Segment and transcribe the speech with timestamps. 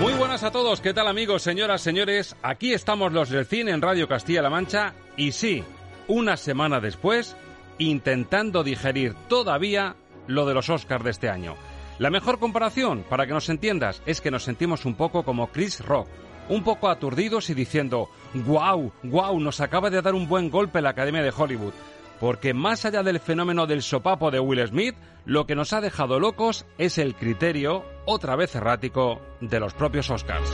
[0.00, 2.34] Muy buenas a todos, ¿qué tal amigos, señoras, señores?
[2.42, 5.62] Aquí estamos los del cine en Radio Castilla-La Mancha y sí,
[6.08, 7.36] una semana después,
[7.76, 11.54] intentando digerir todavía lo de los Oscars de este año.
[11.98, 15.84] La mejor comparación, para que nos entiendas, es que nos sentimos un poco como Chris
[15.84, 16.08] Rock,
[16.48, 20.90] un poco aturdidos y diciendo, wow, wow, nos acaba de dar un buen golpe la
[20.90, 21.74] Academia de Hollywood.
[22.20, 26.20] Porque más allá del fenómeno del sopapo de Will Smith, lo que nos ha dejado
[26.20, 30.50] locos es el criterio, otra vez errático, de los propios Oscars.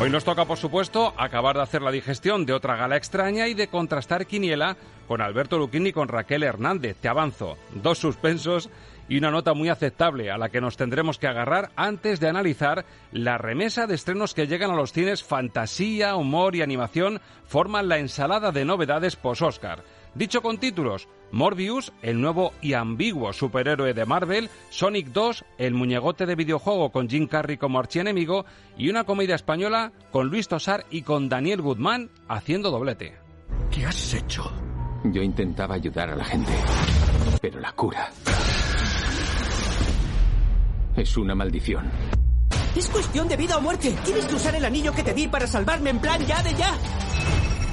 [0.00, 3.54] Hoy nos toca, por supuesto, acabar de hacer la digestión de otra gala extraña y
[3.54, 4.76] de contrastar quiniela
[5.06, 6.96] con Alberto Luquini y con Raquel Hernández.
[7.00, 8.68] Te avanzo, dos suspensos
[9.08, 12.84] y una nota muy aceptable a la que nos tendremos que agarrar antes de analizar
[13.12, 17.98] la remesa de estrenos que llegan a los cines fantasía, humor y animación forman la
[17.98, 19.84] ensalada de novedades post-Oscar.
[20.14, 26.24] Dicho con títulos, Morbius, el nuevo y ambiguo superhéroe de Marvel, Sonic 2, el muñegote
[26.24, 28.44] de videojuego con Jim Carrey como archienemigo
[28.78, 33.18] y una comedia española con Luis Tosar y con Daniel Guzmán haciendo doblete.
[33.72, 34.52] ¿Qué has hecho?
[35.04, 36.52] Yo intentaba ayudar a la gente,
[37.42, 38.10] pero la cura
[40.96, 41.90] es una maldición.
[42.76, 43.94] Es cuestión de vida o muerte.
[44.04, 46.76] Tienes que usar el anillo que te di para salvarme en plan ya de ya.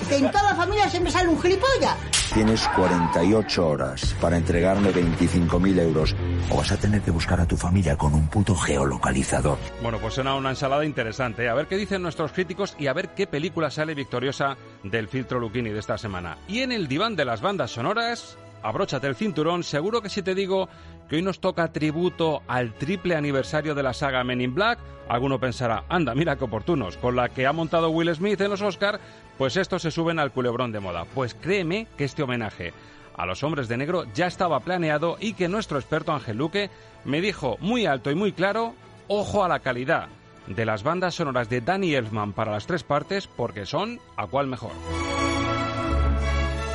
[0.08, 1.98] Que en toda familia siempre sale un gilipollas.
[2.34, 6.16] Tienes 48 horas para entregarme 25.000 euros
[6.50, 9.58] o vas a tener que buscar a tu familia con un puto geolocalizador.
[9.82, 11.50] Bueno, pues suena una ensalada interesante.
[11.50, 15.42] A ver qué dicen nuestros críticos y a ver qué película sale victoriosa del filtro
[15.42, 16.38] Luquini de esta semana.
[16.48, 20.34] Y en el diván de las bandas sonoras, abróchate el cinturón, seguro que si te
[20.34, 20.70] digo
[21.11, 24.79] que hoy nos toca tributo al triple aniversario de la saga Men in Black,
[25.09, 28.61] alguno pensará, anda, mira qué oportunos, con la que ha montado Will Smith en los
[28.61, 28.97] Oscar,
[29.38, 31.03] pues estos se suben al culebrón de moda.
[31.13, 32.72] Pues créeme que este homenaje
[33.17, 36.69] a los hombres de negro ya estaba planeado y que nuestro experto Ángel Luque
[37.03, 38.73] me dijo muy alto y muy claro,
[39.09, 40.07] ojo a la calidad
[40.47, 44.47] de las bandas sonoras de Danny Elfman para las tres partes porque son a cuál
[44.47, 44.72] mejor.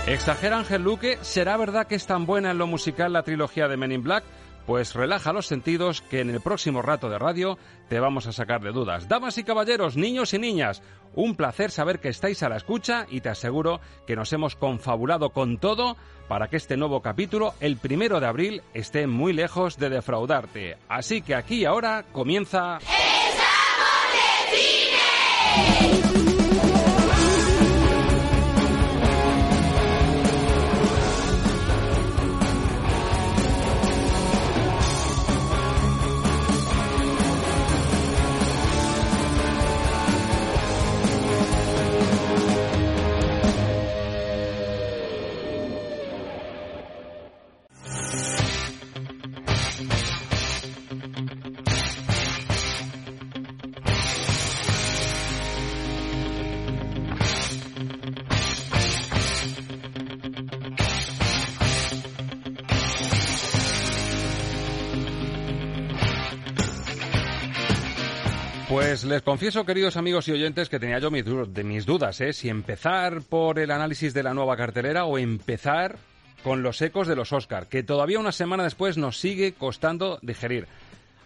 [0.07, 1.19] ¿Exagera Ángel Luque?
[1.23, 4.23] ¿Será verdad que es tan buena en lo musical la trilogía de Men in Black?
[4.65, 7.59] Pues relaja los sentidos que en el próximo rato de radio
[7.89, 9.09] te vamos a sacar de dudas.
[9.09, 10.81] Damas y caballeros, niños y niñas,
[11.17, 15.31] un placer saber que estáis a la escucha y te aseguro que nos hemos confabulado
[15.31, 15.97] con todo
[16.29, 20.77] para que este nuevo capítulo, el primero de abril, esté muy lejos de defraudarte.
[20.89, 22.79] Así que aquí y ahora comienza...
[22.79, 25.96] ¡Estamos de cine!
[68.97, 72.33] Pues les confieso, queridos amigos y oyentes, que tenía yo mis, de mis dudas, ¿eh?
[72.33, 75.99] Si empezar por el análisis de la nueva cartelera o empezar
[76.43, 80.67] con los ecos de los Oscar, que todavía una semana después nos sigue costando digerir.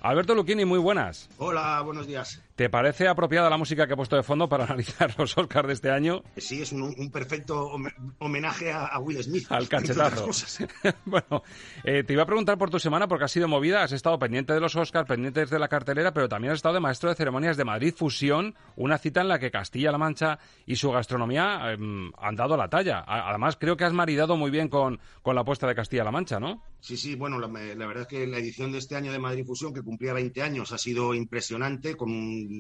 [0.01, 1.29] Alberto Luquini, muy buenas.
[1.39, 2.43] Hola, buenos días.
[2.61, 5.73] ¿Te parece apropiada la música que he puesto de fondo para analizar los Oscars de
[5.73, 6.23] este año?
[6.37, 9.47] Sí, es un, un perfecto home- homenaje a, a Will Smith.
[9.51, 10.27] Al cachetazo.
[11.07, 11.43] bueno,
[11.85, 14.53] eh, te iba a preguntar por tu semana porque has sido movida, has estado pendiente
[14.53, 17.57] de los Oscars, pendientes de la cartelera, pero también has estado de maestro de ceremonias
[17.57, 22.37] de Madrid Fusión, una cita en la que Castilla-La Mancha y su gastronomía em, han
[22.37, 23.03] dado la talla.
[23.07, 26.63] Además, creo que has maridado muy bien con, con la apuesta de Castilla-La Mancha, ¿no?
[26.81, 29.47] Sí, sí, bueno, la, la verdad es que la edición de este año de Madrid
[29.47, 32.11] Fusión, que cumplía 20 años, ha sido impresionante, con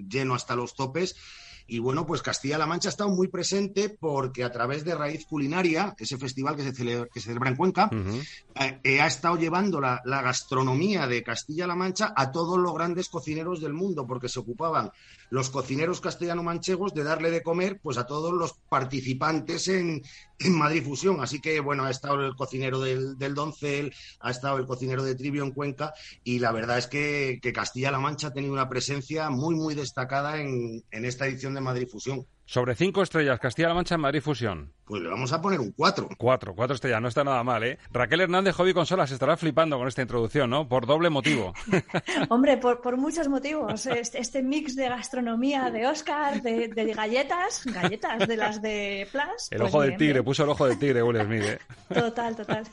[0.08, 1.16] lleno hasta los topes.
[1.66, 5.94] Y bueno, pues Castilla-La Mancha ha estado muy presente porque a través de Raíz Culinaria,
[5.98, 7.88] ese festival que se celebra, que se celebra en Cuenca,
[8.56, 13.08] eh, eh, ha estado llevando la, la gastronomía de Castilla-La Mancha a todos los grandes
[13.08, 14.90] cocineros del mundo, porque se ocupaban
[15.30, 20.02] los cocineros castellano-manchegos de darle de comer pues a todos los participantes en,
[20.38, 21.20] en Madrid Fusión.
[21.20, 25.14] Así que, bueno, ha estado el cocinero del, del Doncel, ha estado el cocinero de
[25.14, 25.94] Trivio en Cuenca
[26.24, 30.40] y la verdad es que, que Castilla-La Mancha ha tenido una presencia muy, muy destacada
[30.40, 32.26] en, en esta edición de Madrid Fusión.
[32.50, 34.72] Sobre cinco estrellas, Castilla-La Mancha en Madrid Fusión.
[34.84, 36.08] Pues le vamos a poner un 4.
[36.18, 37.78] Cuatro, cuatro estrellas, no está nada mal, ¿eh?
[37.92, 40.68] Raquel Hernández, Hobby Consolas, estará flipando con esta introducción, ¿no?
[40.68, 41.54] Por doble motivo.
[42.28, 43.86] Hombre, por, por muchos motivos.
[43.86, 49.52] Este, este mix de gastronomía de Oscar, de, de galletas, galletas de las de Plus.
[49.52, 50.24] El pues ojo del tigre, bien.
[50.24, 51.58] puso el ojo del tigre Will Smith, ¿eh?
[51.94, 52.64] Total, total.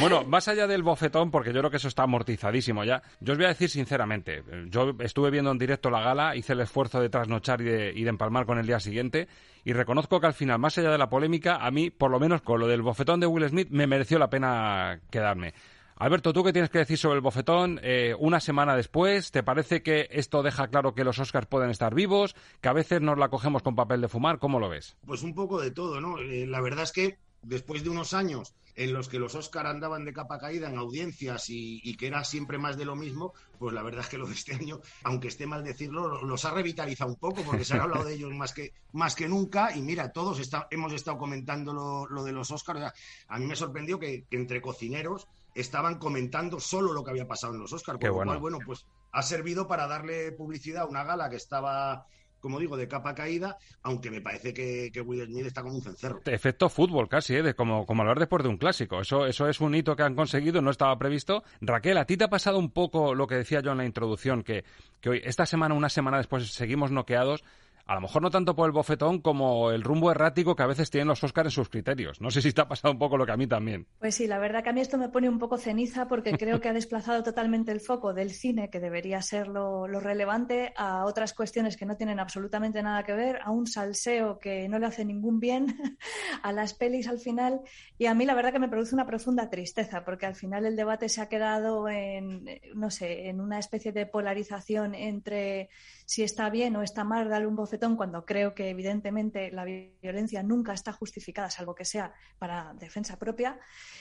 [0.00, 3.38] Bueno, más allá del bofetón, porque yo creo que eso está amortizadísimo ya, yo os
[3.38, 7.08] voy a decir sinceramente, yo estuve viendo en directo la gala, hice el esfuerzo de
[7.08, 9.26] trasnochar y de, y de empalmar con el día siguiente,
[9.64, 12.42] y reconozco que al final, más allá de la polémica, a mí, por lo menos
[12.42, 15.52] con lo del bofetón de Will Smith, me mereció la pena quedarme.
[15.96, 17.80] Alberto, ¿tú qué tienes que decir sobre el bofetón?
[17.82, 21.92] Eh, una semana después, ¿te parece que esto deja claro que los Oscars pueden estar
[21.92, 22.36] vivos?
[22.60, 24.38] ¿Que a veces nos la cogemos con papel de fumar?
[24.38, 24.96] ¿Cómo lo ves?
[25.04, 26.20] Pues un poco de todo, ¿no?
[26.20, 30.04] Eh, la verdad es que después de unos años en los que los Oscar andaban
[30.04, 33.74] de capa caída en audiencias y, y, que era siempre más de lo mismo, pues
[33.74, 37.10] la verdad es que lo de este año, aunque esté mal decirlo, los ha revitalizado
[37.10, 40.12] un poco porque se ha hablado de ellos más que, más que nunca y mira,
[40.12, 42.78] todos está, hemos estado comentando lo, lo de los Oscars.
[42.78, 42.94] O sea,
[43.26, 45.26] a mí me sorprendió que, que, entre cocineros
[45.56, 48.30] estaban comentando solo lo que había pasado en los Oscars, por lo bueno.
[48.30, 52.06] cual, bueno, pues ha servido para darle publicidad a una gala que estaba
[52.40, 56.20] como digo, de capa caída, aunque me parece que, Will Smith está como un cencerro.
[56.24, 57.42] Efecto fútbol casi, ¿eh?
[57.42, 59.00] de como, como hablar después de un clásico.
[59.00, 61.42] Eso, eso es un hito que han conseguido, no estaba previsto.
[61.60, 64.42] Raquel, ¿a ti te ha pasado un poco lo que decía yo en la introducción,
[64.42, 64.64] que,
[65.00, 67.44] que hoy, esta semana, una semana después, seguimos noqueados?
[67.88, 70.90] A lo mejor no tanto por el bofetón como el rumbo errático que a veces
[70.90, 72.20] tienen los Oscars en sus criterios.
[72.20, 73.86] No sé si te ha pasado un poco lo que a mí también.
[73.98, 76.60] Pues sí, la verdad que a mí esto me pone un poco ceniza porque creo
[76.60, 81.06] que ha desplazado totalmente el foco del cine, que debería ser lo, lo, relevante, a
[81.06, 84.84] otras cuestiones que no tienen absolutamente nada que ver, a un salseo que no le
[84.84, 85.78] hace ningún bien
[86.42, 87.62] a las pelis al final.
[87.96, 90.76] Y a mí la verdad que me produce una profunda tristeza porque al final el
[90.76, 92.44] debate se ha quedado en,
[92.74, 95.70] no sé, en una especie de polarización entre
[96.08, 100.42] si está bien o está mal darle un bofetón cuando creo que evidentemente la violencia
[100.42, 103.60] nunca está justificada, salvo que sea para defensa propia.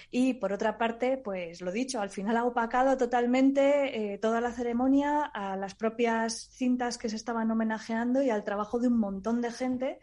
[0.10, 4.54] Y por otra parte, pues lo dicho, al final ha opacado totalmente eh, toda la
[4.54, 9.42] ceremonia a las propias cintas que se estaban homenajeando y al trabajo de un montón
[9.42, 10.00] de gente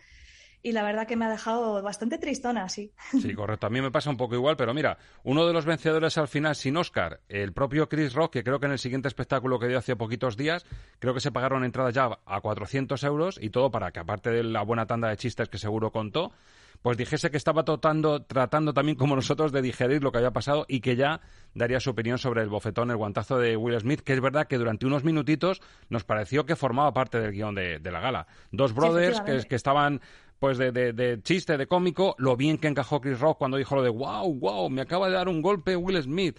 [0.65, 2.91] y la verdad que me ha dejado bastante tristona, sí.
[3.21, 3.67] Sí, correcto.
[3.67, 6.57] A mí me pasa un poco igual, pero mira, uno de los vencedores al final
[6.57, 9.77] sin Oscar, el propio Chris Rock, que creo que en el siguiente espectáculo que dio
[9.77, 10.65] hace poquitos días,
[11.01, 14.43] creo que se pagaron entradas ya a 400 euros y todo para que, aparte de
[14.43, 16.33] la buena tanda de chistes que seguro contó,
[16.81, 20.65] pues dijese que estaba tratando, tratando también como nosotros de digerir lo que había pasado
[20.69, 21.21] y que ya
[21.55, 24.59] daría su opinión sobre el bofetón, el guantazo de Will Smith, que es verdad que
[24.59, 28.27] durante unos minutitos nos pareció que formaba parte del guion de, de la gala.
[28.51, 30.01] Dos brothers sí, que, que estaban
[30.45, 33.77] pues de, de, de, chiste, de cómico, lo bien que encajó Chris Rock cuando dijo
[33.77, 36.39] lo de wow, wow, me acaba de dar un golpe Will Smith.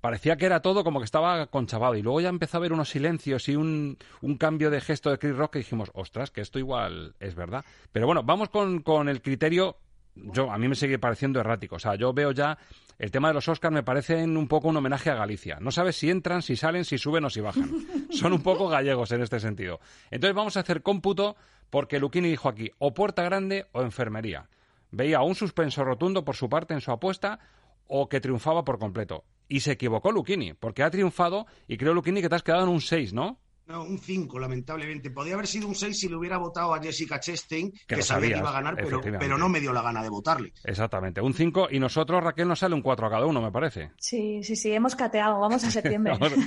[0.00, 1.94] Parecía que era todo como que estaba conchavado.
[1.94, 5.18] Y luego ya empezó a haber unos silencios y un, un cambio de gesto de
[5.18, 7.62] Chris Rock que dijimos, ostras, que esto igual es verdad.
[7.92, 9.76] Pero bueno, vamos con, con el criterio
[10.14, 11.76] yo a mí me sigue pareciendo errático.
[11.76, 12.56] O sea, yo veo ya
[12.98, 15.58] el tema de los Oscars me parecen un poco un homenaje a Galicia.
[15.60, 17.70] No sabes si entran, si salen, si suben o si bajan.
[18.10, 19.78] Son un poco gallegos en este sentido.
[20.10, 21.36] Entonces vamos a hacer cómputo
[21.72, 24.50] porque Luquini dijo aquí o puerta grande o enfermería.
[24.90, 27.38] Veía un suspenso rotundo por su parte en su apuesta
[27.86, 29.24] o que triunfaba por completo.
[29.48, 32.68] Y se equivocó Luquini, porque ha triunfado y creo, Luquini, que te has quedado en
[32.68, 33.38] un 6, ¿no?
[33.66, 35.10] No, un 5, lamentablemente.
[35.10, 38.34] Podría haber sido un 6 si le hubiera votado a Jessica Chastain, que, que sabía
[38.34, 40.52] que iba a ganar, pero, pero, no me dio la gana de votarle.
[40.64, 43.92] Exactamente, un 5 y nosotros, Raquel, nos sale un 4 a cada uno, me parece.
[43.98, 46.12] Sí, sí, sí, hemos cateado, vamos a septiembre.
[46.20, 46.38] vamos,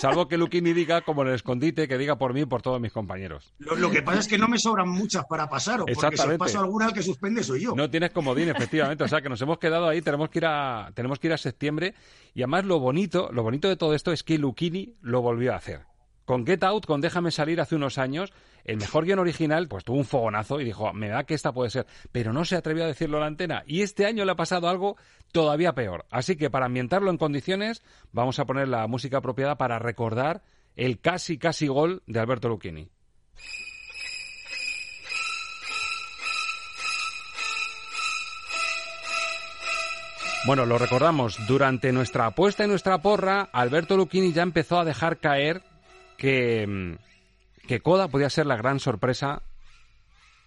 [0.00, 2.80] salvo que Luquini diga, como en el escondite, que diga por mí y por todos
[2.80, 3.52] mis compañeros.
[3.58, 6.60] Lo, lo, que pasa es que no me sobran muchas para pasar, porque si paso
[6.60, 7.74] alguna, el que suspende soy yo.
[7.74, 10.92] No tienes comodín, efectivamente, o sea que nos hemos quedado ahí, tenemos que ir a,
[10.94, 11.94] tenemos que ir a septiembre,
[12.32, 15.56] y además lo bonito, lo bonito de todo esto es que Luquini lo volvió a
[15.56, 15.89] hacer
[16.30, 18.32] con Get Out, con Déjame salir hace unos años,
[18.62, 21.70] el mejor guion original, pues tuvo un fogonazo y dijo, me da que esta puede
[21.70, 23.64] ser, pero no se atrevió a decirlo a la antena.
[23.66, 24.96] Y este año le ha pasado algo
[25.32, 26.06] todavía peor.
[26.08, 27.82] Así que para ambientarlo en condiciones,
[28.12, 30.44] vamos a poner la música apropiada para recordar
[30.76, 32.88] el casi, casi gol de Alberto Lucchini.
[40.46, 45.18] Bueno, lo recordamos, durante nuestra apuesta y nuestra porra, Alberto Lucchini ya empezó a dejar
[45.18, 45.64] caer
[46.20, 46.98] que,
[47.66, 49.40] que Coda podía ser la gran sorpresa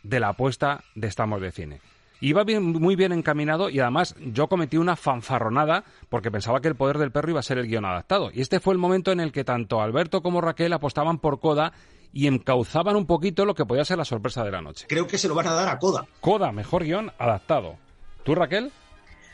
[0.04, 1.82] de la apuesta de Estamos de Cine.
[2.22, 6.76] Iba bien, muy bien encaminado y además yo cometí una fanfarronada porque pensaba que el
[6.76, 8.30] poder del perro iba a ser el guion adaptado.
[8.32, 11.74] Y este fue el momento en el que tanto Alberto como Raquel apostaban por Coda
[12.14, 14.86] y encauzaban un poquito lo que podía ser la sorpresa de la noche.
[14.88, 16.06] Creo que se lo van a dar a Coda.
[16.22, 17.78] Coda, mejor guion adaptado.
[18.24, 18.72] ¿Tú, Raquel?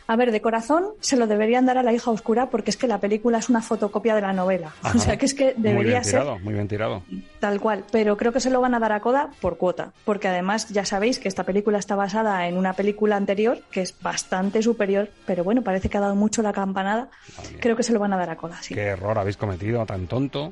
[0.09, 2.87] A ver, de corazón se lo deberían dar a la hija oscura porque es que
[2.87, 4.73] la película es una fotocopia de la novela.
[4.81, 4.97] Ajá.
[4.99, 7.03] O sea que es que debería muy bien tirado, ser muy bien tirado.
[7.39, 7.85] tal cual.
[7.91, 9.93] Pero creo que se lo van a dar a Coda por cuota.
[10.05, 13.93] Porque además ya sabéis que esta película está basada en una película anterior que es
[14.01, 15.09] bastante superior.
[15.27, 17.09] Pero bueno, parece que ha dado mucho la campanada.
[17.59, 18.73] Creo que se lo van a dar a Coda, sí.
[18.73, 20.51] Qué error habéis cometido, tan tonto.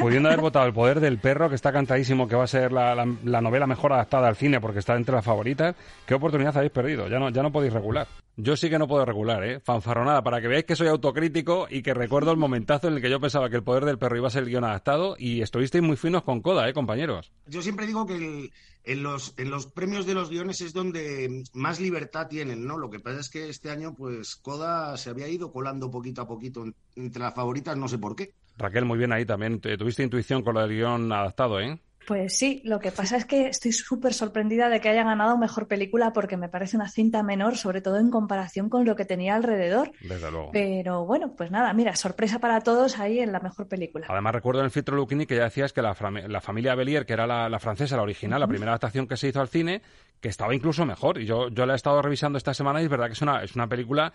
[0.00, 2.94] Pudiendo haber votado El poder del perro, que está cantadísimo que va a ser la,
[2.94, 6.72] la- la novela mejor adaptada al cine porque está entre las favoritas, ¿qué oportunidad habéis
[6.72, 7.08] perdido?
[7.08, 8.06] Ya no, ya no podéis regular.
[8.36, 9.60] Yo sí que no puedo regular, ¿eh?
[9.60, 13.10] Fanfarronada, para que veáis que soy autocrítico y que recuerdo el momentazo en el que
[13.10, 15.84] yo pensaba que El poder del perro iba a ser el guion adaptado y estuvisteis
[15.84, 17.30] muy finos con coda, ¿eh, compañeros?
[17.46, 18.50] Yo siempre digo que
[18.84, 22.76] en, los, en los premios de los guiones es donde más libertad tienen, ¿no?
[22.76, 26.26] Lo que pasa es que este año, pues, Coda se había ido colando poquito a
[26.26, 28.32] poquito en- entre las favoritas, no sé por qué.
[28.58, 29.60] Raquel, muy bien ahí también.
[29.60, 31.78] Te- Tuviste intuición con lo del guion adaptado, ¿eh?
[32.06, 35.66] Pues sí, lo que pasa es que estoy súper sorprendida de que haya ganado mejor
[35.68, 39.34] película porque me parece una cinta menor, sobre todo en comparación con lo que tenía
[39.34, 39.90] alrededor.
[40.02, 40.50] Desde luego.
[40.52, 44.04] Pero bueno, pues nada, mira, sorpresa para todos ahí en la mejor película.
[44.10, 45.96] Además, recuerdo en el filtro Lucchini que ya decías que la,
[46.28, 49.28] la familia Belier, que era la, la francesa, la original, la primera adaptación que se
[49.28, 49.80] hizo al cine,
[50.20, 51.18] que estaba incluso mejor.
[51.18, 53.42] Y yo, yo la he estado revisando esta semana y es verdad que es una,
[53.42, 54.12] es una película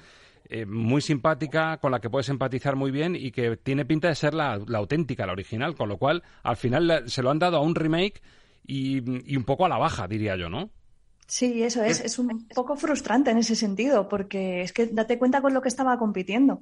[0.50, 4.16] eh, muy simpática, con la que puedes empatizar muy bien y que tiene pinta de
[4.16, 5.76] ser la, la auténtica, la original.
[5.76, 8.22] Con lo cual, al final la- se lo han dado a un remake
[8.66, 10.70] y, y un poco a la baja, diría yo, ¿no?
[11.28, 12.00] Sí, eso es.
[12.02, 15.68] Es un poco frustrante en ese sentido, porque es que date cuenta con lo que
[15.70, 16.62] estaba compitiendo.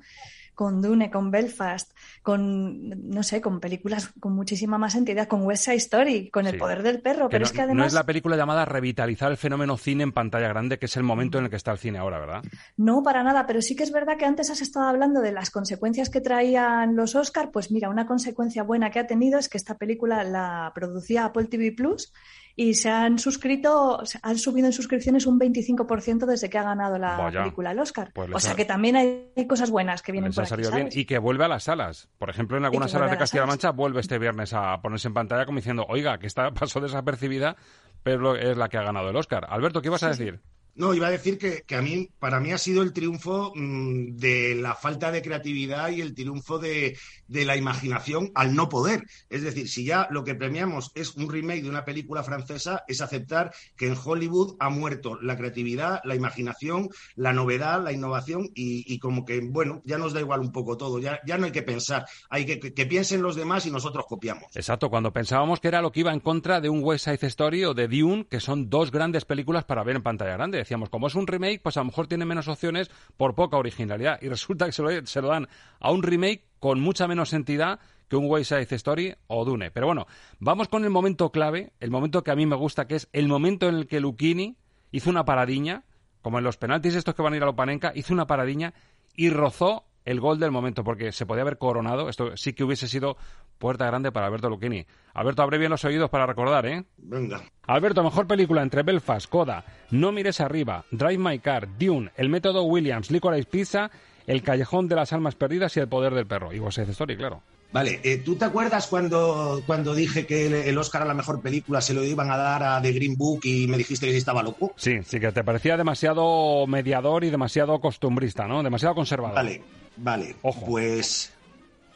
[0.57, 1.91] Con Dune, con Belfast,
[2.23, 6.53] con, no sé, con películas con muchísima más entidad, con West Side Story, con El
[6.53, 6.57] Sí.
[6.57, 9.29] Poder del Perro, Que pero no, es que no además es la película llamada Revitalizar
[9.29, 11.77] el fenómeno cine en pantalla grande, que es el momento en el que está el
[11.77, 12.43] cine ahora, ¿verdad?
[12.75, 15.51] No, para nada, pero sí que es verdad que antes has estado hablando de las
[15.51, 17.51] consecuencias que traían los Oscar.
[17.51, 21.45] Pues mira, una consecuencia buena que ha tenido es que esta película la producía Apple
[21.45, 22.11] TV Plus
[22.59, 27.15] y se han suscrito, han subido en suscripciones un 25% desde que ha ganado la
[27.15, 27.41] Vaya.
[27.43, 28.11] película el Oscar.
[28.15, 31.06] Pues o sea ha- que también hay cosas buenas que vienen por salido bien y
[31.06, 32.10] que vuelve a las salas.
[32.18, 33.48] Por ejemplo, en algunas salas de Castilla-La.
[33.48, 37.56] Mancha vuelve este viernes a ponerse en pantalla como diciendo, oiga, que está pasó desapercibida,
[38.04, 39.46] pero es la que ha ganado el Oscar.
[39.50, 40.42] Alberto, ¿qué ibas a decir?
[40.77, 41.84] No, iba a decir que, a
[42.19, 46.60] para mí ha sido el triunfo mm, de la falta de creatividad y el triunfo
[46.60, 46.96] de,
[47.27, 49.03] la imaginación al no poder.
[49.29, 53.01] Es decir, si ya lo que premiamos es un remake de una película francesa, es
[53.01, 59.00] aceptar que en Hollywood ha muerto la creatividad, la imaginación, la novedad, la innovación y,
[59.00, 61.63] como que, bueno, ya nos da igual un poco todo, ya, ya no hay que
[61.63, 64.55] pensar, hay que, que, que piensen los demás y nosotros copiamos.
[64.55, 67.65] Exacto, cuando pensábamos que era lo que iba en contra de un West Side Story
[67.65, 70.66] o de Dune, que son dos grandes películas para ver en pantalla grande.
[70.67, 74.19] Decíamos, como es un remake, pues a lo mejor tiene menos opciones por poca originalidad.
[74.21, 75.47] Y resulta que se lo, dan
[75.79, 79.71] a un remake con mucha menos entidad que un West Side Story o Dune.
[79.71, 80.07] Pero bueno,
[80.39, 83.29] vamos con el momento clave, el momento que a mí me gusta, que es el
[83.29, 84.57] momento en el que Luchini
[84.91, 85.86] hizo una paradiña,
[86.21, 88.74] como en los penaltis estos que van a ir a Lopanenka, hizo una paradiña
[89.15, 92.07] y rozó el gol del momento, porque se podía haber coronado.
[92.07, 93.17] Esto sí que hubiese sido
[93.57, 94.85] puerta grande para Alberto Lucchini.
[95.13, 96.85] Alberto, abre bien los oídos para recordar, ¿eh?
[96.97, 97.43] Venga.
[97.67, 102.63] Alberto, mejor película entre Belfast, Coda, No mires arriba, Drive My Car, Dune, El método
[102.63, 103.91] Williams, Licorice Pizza,
[104.27, 106.53] El callejón de las almas perdidas y El poder del perro.
[106.53, 107.41] Y Side Story, claro.
[107.72, 111.41] Vale, eh, ¿tú te acuerdas cuando, cuando dije que el, el Oscar a la mejor
[111.41, 114.17] película se lo iban a dar a The Green Book y me dijiste que sí
[114.17, 114.74] estaba loco?
[114.77, 118.63] Sí, sí que te parecía demasiado mediador y demasiado costumbrista, ¿no?
[118.63, 119.36] Demasiado conservador.
[119.36, 119.62] Vale,
[119.98, 120.36] vale.
[120.65, 121.34] Pues,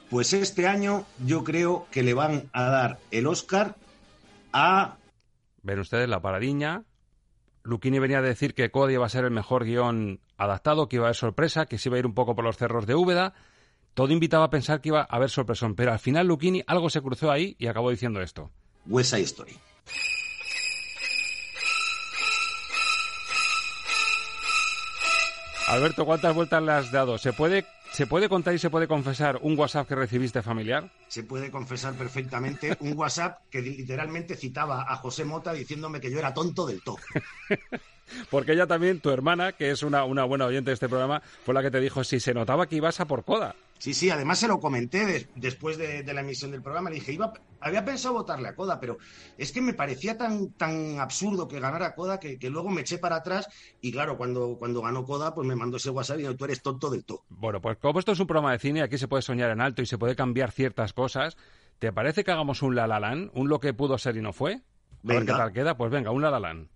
[0.10, 3.76] pues este año yo creo que le van a dar el Oscar
[4.52, 4.98] a...
[5.64, 6.84] Ven ustedes la paradiña.
[7.64, 11.06] Luchini venía a decir que Coda iba a ser el mejor guion adaptado, que iba
[11.06, 13.34] a haber sorpresa, que se iba a ir un poco por los cerros de Úbeda.
[13.94, 17.02] Todo invitaba a pensar que iba a haber sorpresón, pero al final Luchini algo se
[17.02, 18.50] cruzó ahí y acabó diciendo esto.
[18.86, 19.60] West Side Story.
[25.68, 27.18] Alberto, ¿cuántas vueltas le has dado?
[27.18, 30.90] ¿Se puede, ¿Se puede contar y se puede confesar un WhatsApp que recibiste familiar?
[31.10, 36.18] Se puede confesar perfectamente un WhatsApp que literalmente citaba a José Mota diciéndome que yo
[36.18, 36.98] era tonto del todo.
[38.30, 41.54] Porque ella también, tu hermana, que es una, una buena oyente de este programa, fue
[41.54, 43.56] la que te dijo si se notaba que ibas a por coda.
[43.82, 46.92] Sí, sí, además se lo comenté de- después de, de la emisión del programa.
[46.92, 49.00] Le dije, iba, había pensado votarle a Coda, pero
[49.40, 53.00] es que me parecía tan, tan absurdo que ganara Coda que, que luego me eché
[53.00, 53.48] para atrás.
[53.82, 56.62] Y claro, cuando, cuando ganó Coda, pues me mandó ese WhatsApp y dijo, tú eres
[56.62, 57.24] tonto del todo.
[57.30, 59.82] Bueno, pues como esto es un programa de cine, aquí se puede soñar en alto
[59.82, 61.36] y se puede cambiar ciertas cosas.
[61.80, 63.32] ¿Te parece que hagamos un La La Land?
[63.34, 64.54] ¿Un lo que pudo ser y no fue?
[64.54, 64.62] A ver
[65.02, 65.38] qué Venga.
[65.38, 65.76] tal queda.
[65.76, 66.68] Pues venga, un La La Land.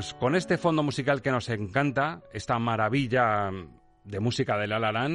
[0.00, 3.50] Pues con este fondo musical que nos encanta, esta maravilla
[4.02, 5.10] de música de La La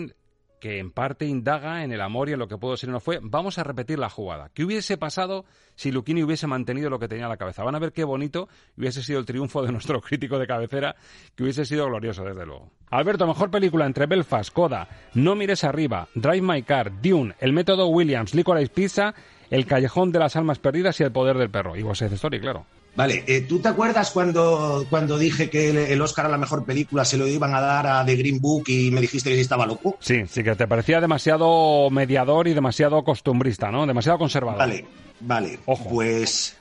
[0.59, 2.99] que en parte indaga en el amor y en lo que pudo ser y no
[2.99, 4.51] fue, vamos a repetir la jugada.
[4.53, 7.63] ¿Qué hubiese pasado si Luchini hubiese mantenido lo que tenía en la cabeza?
[7.63, 10.95] Van a ver qué bonito hubiese sido el triunfo de nuestro crítico de cabecera,
[11.35, 12.69] que hubiese sido glorioso, desde luego.
[12.91, 17.87] Alberto, mejor película entre Belfast, Coda, No mires arriba, Drive My Car, Dune, El método
[17.87, 19.15] Williams, Licorice Pizza,
[19.49, 21.75] El callejón de las almas perdidas y El poder del perro.
[21.75, 22.67] Y West Side Story, claro.
[22.95, 26.63] Vale, eh, ¿tú te acuerdas cuando, cuando dije que el, el Oscar a la mejor
[26.63, 29.65] película se lo iban a dar a The Green Book y me dijiste que estaba
[29.65, 29.97] loco?
[29.99, 33.85] Sí, sí que te parecía demasiado mediador y demasiado costumbrista, ¿no?
[33.85, 34.59] Demasiado conservador.
[34.59, 34.85] Vale,
[35.19, 35.59] vale.
[35.89, 36.55] Pues,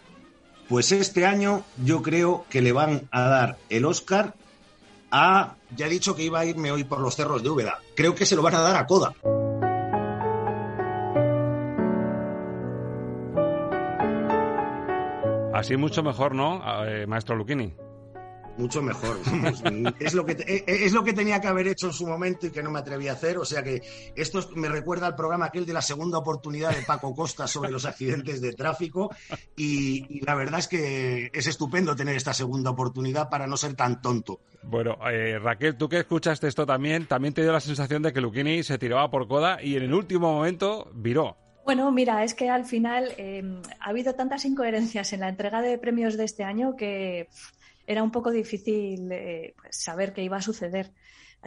[0.68, 4.34] pues este año yo creo que le van a dar el Oscar
[5.12, 5.54] a.
[5.76, 7.78] Ya he dicho que iba a irme hoy por los cerros de Úbeda.
[7.94, 9.14] Creo que se lo van a dar a Coda.
[15.54, 17.72] Así mucho mejor, ¿no, eh, maestro Luchini?
[18.56, 19.16] Mucho mejor.
[19.98, 22.46] es, lo que te- eh, es lo que tenía que haber hecho en su momento
[22.46, 23.36] y que no me atreví a hacer.
[23.38, 23.82] O sea que
[24.14, 27.70] esto es- me recuerda al programa aquel de la segunda oportunidad de Paco Costa sobre
[27.72, 29.10] los accidentes de tráfico.
[29.56, 33.74] Y, y la verdad es que es estupendo tener esta segunda oportunidad para no ser
[33.74, 34.40] tan tonto.
[34.62, 38.20] Bueno, eh, Raquel, tú que escuchaste esto también, también te dio la sensación de que
[38.20, 41.36] Luchini se tiraba por coda y en el último momento viró.
[41.64, 43.42] Bueno, mira, es que al final eh,
[43.80, 47.28] ha habido tantas incoherencias en la entrega de premios de este año que
[47.86, 50.92] era un poco difícil eh, pues, saber qué iba a suceder.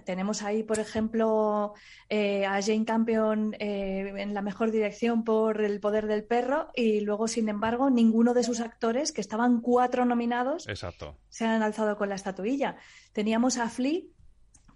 [0.06, 1.74] Tenemos ahí, por ejemplo,
[2.10, 7.02] eh, a Jane Campion eh, en la mejor dirección por El poder del perro y
[7.02, 11.18] luego, sin embargo, ninguno de sus actores, que estaban cuatro nominados, Exacto.
[11.30, 12.78] se han alzado con la estatuilla.
[13.12, 14.02] Teníamos a Flea,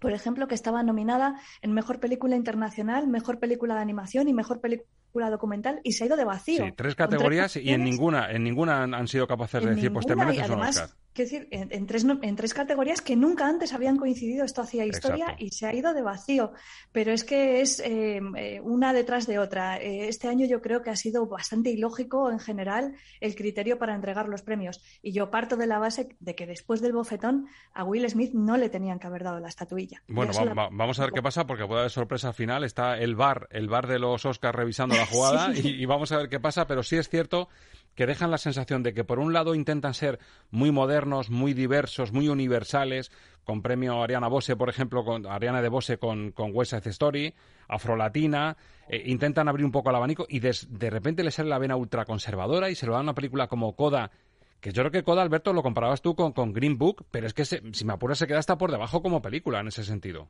[0.00, 4.60] por ejemplo, que estaba nominada en Mejor Película Internacional, Mejor Película de Animación y Mejor
[4.60, 6.64] Película Documental y se ha ido de vacío.
[6.64, 10.14] Sí, tres categorías y en ninguna, en ninguna han, sido capaces de decir, pues te
[10.14, 10.88] y mereces un Oscar.
[11.12, 14.84] quiero decir, en, en tres, en tres categorías que nunca antes habían coincidido, esto hacía
[14.86, 15.44] historia Exacto.
[15.44, 16.52] y se ha ido de vacío.
[16.92, 19.78] Pero es que es eh, eh, una detrás de otra.
[19.80, 23.94] Eh, este año yo creo que ha sido bastante ilógico en general el criterio para
[23.94, 24.82] entregar los premios.
[25.02, 28.56] Y yo parto de la base de que después del bofetón a Will Smith no
[28.56, 30.02] le tenían que haber dado la estatuilla.
[30.08, 32.64] Bueno, va- la- vamos a ver qué pasa porque puede haber sorpresa final.
[32.64, 35.68] Está el bar, el bar de los Oscars revisando la jugada Sí.
[35.68, 36.66] y, y vamos a ver qué pasa.
[36.66, 37.48] Pero sí es cierto
[37.94, 40.18] que dejan la sensación de que por un lado intentan ser
[40.50, 43.12] muy modernos, muy diversos, muy universales,
[43.44, 47.34] con premio Ariana Bose, por ejemplo, con Ariana de Bose con, con West Side Story,
[47.68, 48.56] afrolatina,
[48.88, 51.76] eh, intentan abrir un poco el abanico y des- de repente les sale la vena
[51.76, 54.10] ultraconservadora y se lo dan a una película como Coda,
[54.60, 57.34] que yo creo que Coda, Alberto, lo comparabas tú con, con Green Book, pero es
[57.34, 60.28] que se- si me apuras se queda hasta por debajo como película en ese sentido.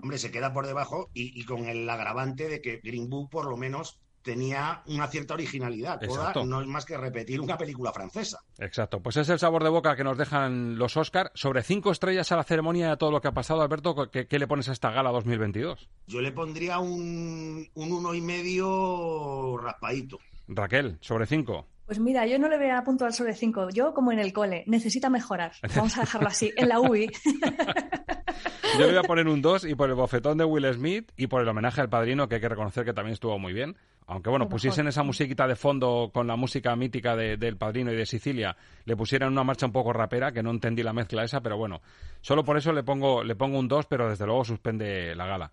[0.00, 3.46] Hombre, se queda por debajo y, y con el agravante de que Green Book por
[3.46, 6.00] lo menos tenía una cierta originalidad.
[6.06, 8.40] Coda no es más que repetir una película francesa.
[8.58, 11.30] Exacto, pues es el sabor de boca que nos dejan los Oscar.
[11.34, 14.26] Sobre cinco estrellas a la ceremonia y a todo lo que ha pasado, Alberto, ¿qué,
[14.26, 15.88] qué le pones a esta gala 2022?
[16.06, 20.18] Yo le pondría un, un uno y medio raspadito.
[20.48, 21.66] Raquel, sobre cinco.
[21.92, 23.68] Pues mira, yo no le voy a puntuar sobre 5.
[23.68, 25.52] Yo, como en el cole, necesita mejorar.
[25.76, 26.50] Vamos a dejarlo así.
[26.56, 27.10] En la UI.
[28.78, 31.26] Yo le voy a poner un 2 y por el bofetón de Will Smith y
[31.26, 33.76] por el homenaje al padrino, que hay que reconocer que también estuvo muy bien.
[34.06, 37.96] Aunque bueno, pusiesen esa musiquita de fondo con la música mítica de- del padrino y
[37.96, 41.42] de Sicilia, le pusieran una marcha un poco rapera, que no entendí la mezcla esa,
[41.42, 41.82] pero bueno,
[42.22, 45.50] solo por eso le pongo, le pongo un 2, pero desde luego suspende la gala.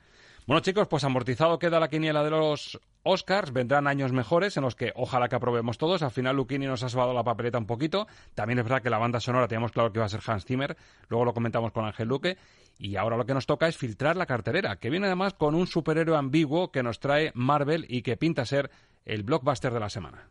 [0.48, 3.54] Bueno, chicos, pues amortizado queda la quiniela de los Oscars.
[3.54, 6.04] Vendrán años mejores en los que ojalá que aprobemos todos.
[6.04, 8.08] Al final, Luchini nos ha salvado la papeleta un poquito.
[8.36, 10.78] También es verdad que la banda sonora teníamos claro que iba a ser Hans Zimmer.
[11.08, 12.38] Luego lo comentamos con Ángel Luque.
[12.78, 15.68] Y ahora lo que nos toca es filtrar la carterera, que viene además con un
[15.68, 18.72] superhéroe ambiguo que nos trae Marvel y que pinta ser
[19.04, 20.30] el blockbuster de la semana.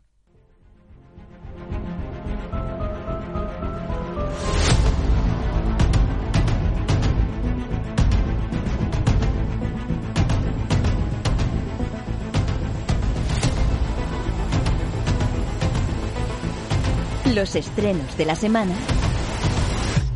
[17.35, 18.75] Los estrenos de la semana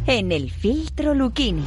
[0.08, 1.64] en el filtro Luchini.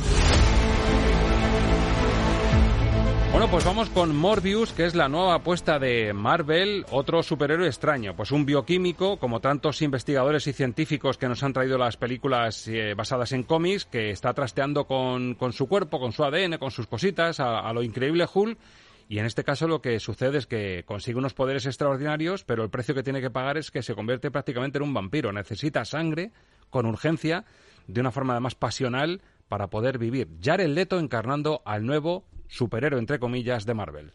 [3.31, 8.17] Bueno, pues vamos con Morbius, que es la nueva apuesta de Marvel, otro superhéroe extraño,
[8.17, 12.95] pues un bioquímico, como tantos investigadores y científicos que nos han traído las películas eh,
[12.95, 16.89] basadas en cómics, que está trasteando con, con, su cuerpo, con su ADN, con sus
[16.89, 18.59] cositas, a lo increíble Hulk.
[19.09, 22.71] Y en este caso lo que sucede es que consigue unos poderes extraordinarios, pero el
[22.71, 25.33] precio que tiene que pagar es que se convierte prácticamente en un vampiro.
[25.33, 26.33] Necesita sangre
[26.71, 27.45] con urgencia,
[27.87, 30.29] de una forma además pasional, para poder vivir.
[30.43, 34.13] Jared Leto encarnando al nuevo superhéroe, entre comillas, de Marvel.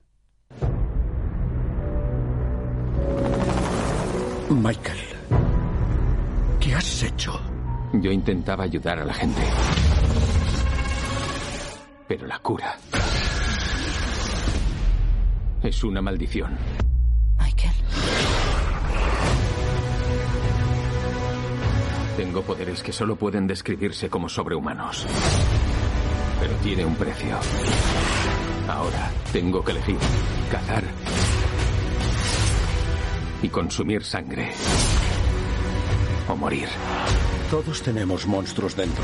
[4.49, 4.99] Michael,
[6.59, 7.39] ¿qué has hecho?
[7.93, 9.41] Yo intentaba ayudar a la gente.
[12.09, 12.77] Pero la cura
[15.63, 16.57] es una maldición.
[17.39, 17.73] Michael.
[22.17, 25.05] Tengo poderes que solo pueden describirse como sobrehumanos.
[26.39, 27.37] Pero tiene un precio.
[28.67, 29.97] Ahora tengo que elegir
[30.49, 30.83] cazar
[33.41, 34.51] y consumir sangre.
[36.29, 36.67] O morir.
[37.49, 39.03] Todos tenemos monstruos dentro.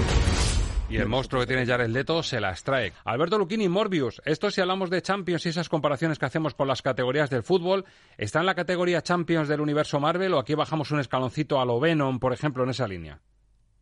[0.89, 2.93] Y el monstruo que tiene Jared Leto se las trae.
[3.04, 4.21] Alberto Lucchini, Morbius.
[4.23, 7.84] Esto si hablamos de Champions y esas comparaciones que hacemos con las categorías del fútbol,
[8.17, 11.82] ¿está en la categoría Champions del universo Marvel o aquí bajamos un escaloncito a lo
[11.82, 13.19] Venom, por ejemplo, en esa línea?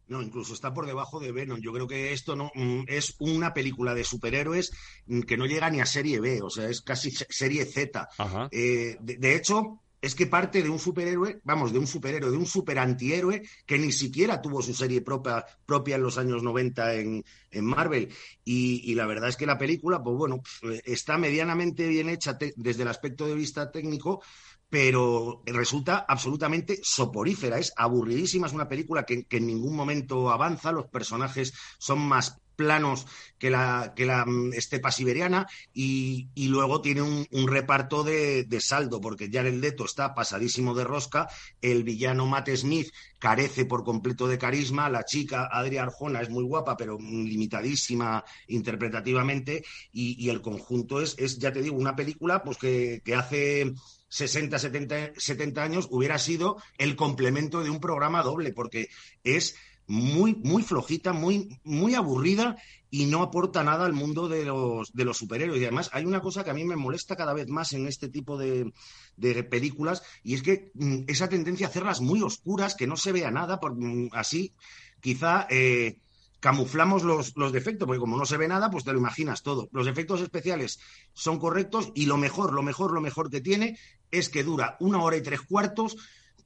[0.08, 1.60] No, incluso está por debajo de Venom.
[1.62, 4.72] Yo creo que esto no mm, es una película de superhéroes
[5.06, 8.10] mm, que no llega ni a serie B, o sea, es casi serie Z.
[8.52, 12.38] Eh, de, de, hecho, es que parte de un superhéroe, vamos, de un superhéroe, de
[12.38, 16.94] un super antihéroe que ni siquiera tuvo su serie propia, propia en los años 90
[16.94, 18.14] en, en Marvel.
[18.44, 20.44] Y, y, la verdad es que la película, pues bueno,
[20.84, 24.22] está medianamente bien hecha desde el aspecto de vista técnico,
[24.76, 30.88] pero resulta absolutamente soporífera, es aburridísima, es una película que, en ningún momento avanza, los
[30.88, 33.08] personajes son más planos
[33.38, 39.86] que la, la estepa siberiana y, luego tiene un, reparto de, saldo, porque Jared Leto
[39.86, 41.30] está pasadísimo de rosca,
[41.62, 46.44] el villano Matt Smith carece por completo de carisma, la chica Adria Arjona es muy
[46.44, 53.02] guapa, pero limitadísima interpretativamente, y, el conjunto es, ya te digo, una película pues que
[53.16, 53.74] hace
[54.16, 58.88] 60, 70, 70 años hubiera sido el complemento de un programa doble, porque
[59.26, 62.56] es muy, muy flojita, muy, muy aburrida
[62.90, 65.60] y no aporta nada al mundo de los, de los superhéroes.
[65.60, 68.08] Y además hay una cosa que a mí me molesta cada vez más en este
[68.08, 68.72] tipo de,
[69.18, 73.12] de películas y es que mm, esa tendencia a hacerlas muy oscuras, que no se
[73.12, 74.54] vea nada, por, mm, así
[75.02, 75.46] quizá...
[75.50, 75.98] Eh,
[76.46, 79.68] camuflamos los, los, defectos, porque como no se ve nada, pues te lo imaginas todo.
[79.72, 80.80] Los efectos especiales
[81.14, 83.80] son correctos y lo mejor, lo mejor, lo mejor que tiene
[84.18, 85.98] es que dura una hora y tres cuartos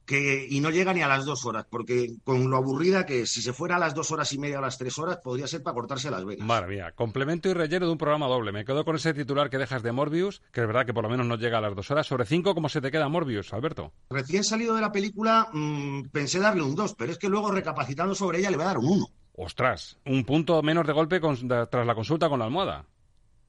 [0.06, 3.42] que, y no llega ni a las dos horas, porque con lo aburrida que si
[3.42, 5.62] se fuera a las dos horas y media o a las tres horas, podría ser
[5.62, 6.68] para cortarse las venas.
[6.68, 8.50] Mía, complemento y relleno de un programa doble.
[8.50, 11.10] Me quedo con ese titular que dejas de Morbius, que es verdad que por lo
[11.10, 12.08] menos no llega a las dos horas.
[12.08, 13.92] Sobre cinco, ¿cómo se te queda Morbius, Alberto?
[14.10, 18.14] Recién salido de la película, mmm, pensé darle un dos, pero es que luego recapacitando
[18.16, 19.06] sobre ella le voy a dar un uno.
[19.36, 22.84] Ostras, un punto menos de golpe con, tras la consulta con la almohada.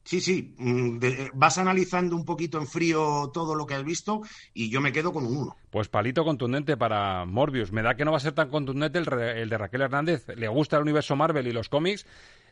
[0.03, 4.21] Sí, sí, de, vas analizando un poquito en frío todo lo que has visto
[4.53, 5.55] y yo me quedo con un 1.
[5.69, 7.71] Pues palito contundente para Morbius.
[7.71, 10.25] Me da que no va a ser tan contundente el, el de Raquel Hernández.
[10.35, 12.05] Le gusta el universo Marvel y los cómics.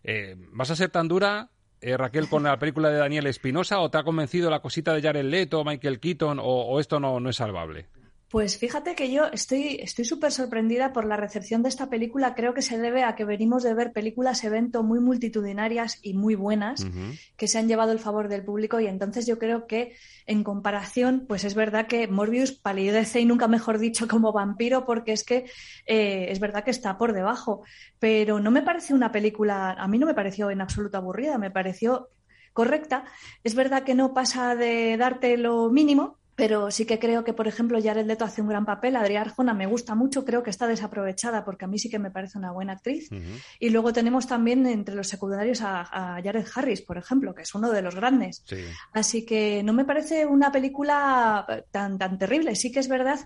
[0.04, 1.50] Eh, ¿Vas a ser tan dura,
[1.82, 5.02] eh, Raquel, con la película de Daniel Espinosa o te ha convencido la cosita de
[5.02, 7.88] Jared Leto, Michael Keaton o, o esto no, no es salvable?
[8.30, 12.36] Pues fíjate que yo estoy estoy súper sorprendida por la recepción de esta película.
[12.36, 16.36] Creo que se debe a que venimos de ver películas evento muy multitudinarias y muy
[16.36, 17.20] buenas uh -huh.
[17.36, 19.96] que se han llevado el favor del público y entonces yo creo que
[20.28, 25.12] en comparación, pues es verdad que Morbius palidece y nunca mejor dicho como vampiro porque
[25.12, 25.46] es que
[25.88, 27.64] eh, es verdad que está por debajo.
[27.98, 31.50] Pero no me parece una película, a mí no me pareció en absoluto aburrida, me
[31.50, 32.10] pareció
[32.54, 33.06] correcta.
[33.44, 37.50] Es verdad que no pasa de darte lo mínimo, pero sí que creo que, por
[37.50, 38.96] ejemplo, Jared Leto hace un gran papel.
[38.96, 42.12] Adriana Arjona me gusta mucho, creo que está desaprovechada porque a mí sí que me
[42.12, 43.12] parece una buena actriz.
[43.12, 43.42] Uh -huh.
[43.60, 47.54] Y luego tenemos también entre los secundarios a, a, Jared Harris, por ejemplo, que es
[47.54, 48.42] uno de los grandes.
[48.46, 48.56] Sí.
[48.94, 52.56] Así que no me parece una película tan, tan terrible.
[52.56, 53.20] Sí que es verdad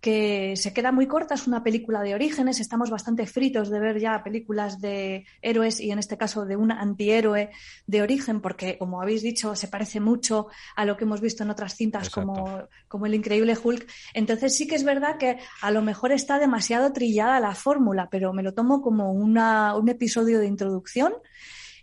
[0.00, 3.98] que se queda muy corta, es una película de orígenes, estamos bastante fritos de ver
[3.98, 7.50] ya películas de héroes y en este caso de un antihéroe
[7.86, 11.50] de origen, porque como habéis dicho, se parece mucho a lo que hemos visto en
[11.50, 12.57] otras cintas como,
[12.88, 13.86] como El Increíble Hulk.
[14.14, 18.32] Entonces sí que es verdad que a lo mejor está demasiado trillada la fórmula, pero
[18.32, 21.14] me lo tomo como una, un episodio de introducción.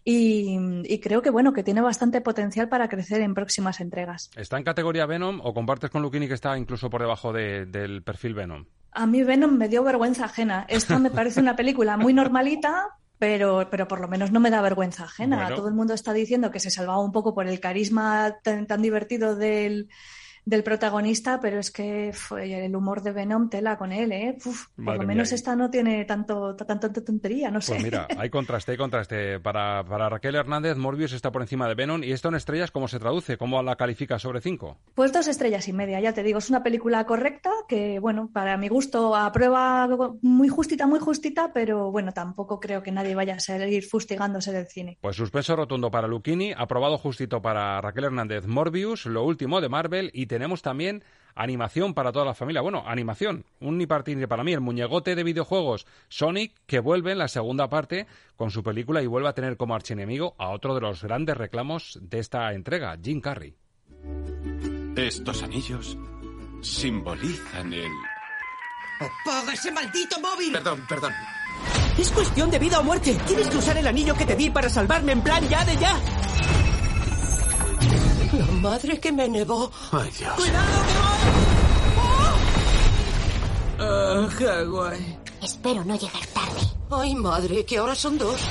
[0.08, 4.30] Y, y, creo que bueno que tiene bastante potencial para crecer en próximas entregas.
[4.36, 8.04] ¿Está en categoría Venom o compartes con Luquini que está incluso por debajo de, del
[8.04, 8.66] perfil Venom?
[8.92, 10.68] A mí Venom me dio vergüenza ajena.
[10.70, 14.62] Esta me parece una película muy normalita, pero, pero por lo menos no me da
[14.62, 15.38] vergüenza ajena.
[15.38, 15.56] Bueno.
[15.56, 18.82] Todo el mundo está diciendo que se salvaba un poco por el carisma tan, tan
[18.82, 19.90] divertido del,
[20.46, 24.38] del protagonista, pero es que fue el humor de Venom tela con él, ¿eh?
[24.46, 25.08] Uf, por lo mía.
[25.08, 27.74] menos esta no tiene tanto, ta- tanta tontería, no sé.
[27.74, 29.40] Pues mira, hay contraste, hay contraste.
[29.40, 32.04] Para, para Raquel Hernández, Morbius está por encima de Venom.
[32.04, 33.38] ¿Y esto en estrellas cómo se traduce?
[33.38, 34.78] ¿Cómo la califica sobre cinco?
[34.94, 38.56] Pues dos estrellas y media, ya te digo, es una película correcta que, bueno, para
[38.58, 39.88] mi gusto aprueba
[40.22, 44.68] muy justita, muy justita, pero bueno, tampoco creo que nadie vaya a seguir fustigándose del
[44.68, 44.98] cine.
[45.02, 50.12] Pues suspenso rotundo para Lucchini, aprobado justito para Raquel Hernández Morbius, lo último de Marvel
[50.14, 51.02] y tenemos también
[51.34, 52.60] animación para toda la familia.
[52.60, 57.30] Bueno, animación, un ni para mí, el muñegote de videojuegos Sonic que vuelve en la
[57.30, 61.04] segunda parte con su película y vuelve a tener como archienemigo a otro de los
[61.04, 63.56] grandes reclamos de esta entrega, Jim Carrey.
[64.98, 65.98] Estos anillos
[66.62, 67.92] simbolizan el...
[69.00, 70.52] ¡Apaga ese maldito móvil!
[70.52, 71.14] Perdón, perdón.
[71.98, 73.18] Es cuestión de vida o muerte.
[73.26, 75.98] Tienes que usar el anillo que te di para salvarme en plan ya de ya.
[78.38, 79.72] La madre que me negó.
[79.92, 80.34] Ay, Dios.
[80.36, 80.94] ¡Cuidado, que
[83.78, 83.88] voy!
[83.88, 85.20] Ah, Hawái.
[85.42, 86.62] Espero no llegar tarde.
[86.90, 88.42] Ay, madre, que ahora son dos.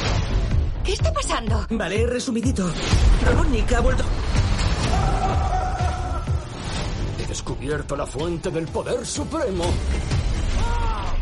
[0.84, 1.66] ¿Qué está pasando?
[1.70, 2.70] Vale, resumidito.
[3.24, 4.04] Robotnik ha vuelto.
[7.18, 9.64] He descubierto la fuente del poder supremo.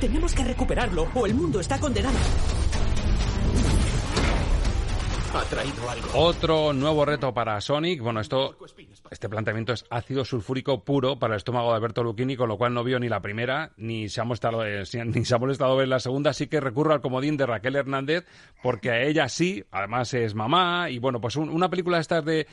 [0.00, 2.18] Tenemos que recuperarlo o el mundo está condenado.
[6.14, 8.02] Otro nuevo reto para Sonic.
[8.02, 8.56] Bueno, esto,
[9.10, 12.74] este planteamiento es ácido sulfúrico puro para el estómago de Alberto Lucchini, con lo cual
[12.74, 15.88] no vio ni la primera, ni se ha molestado, eh, ni se ha molestado ver
[15.88, 18.24] la segunda, así que recurro al comodín de Raquel Hernández,
[18.62, 22.24] porque a ella sí, además es mamá, y bueno, pues un- una película de estas
[22.24, 22.46] de,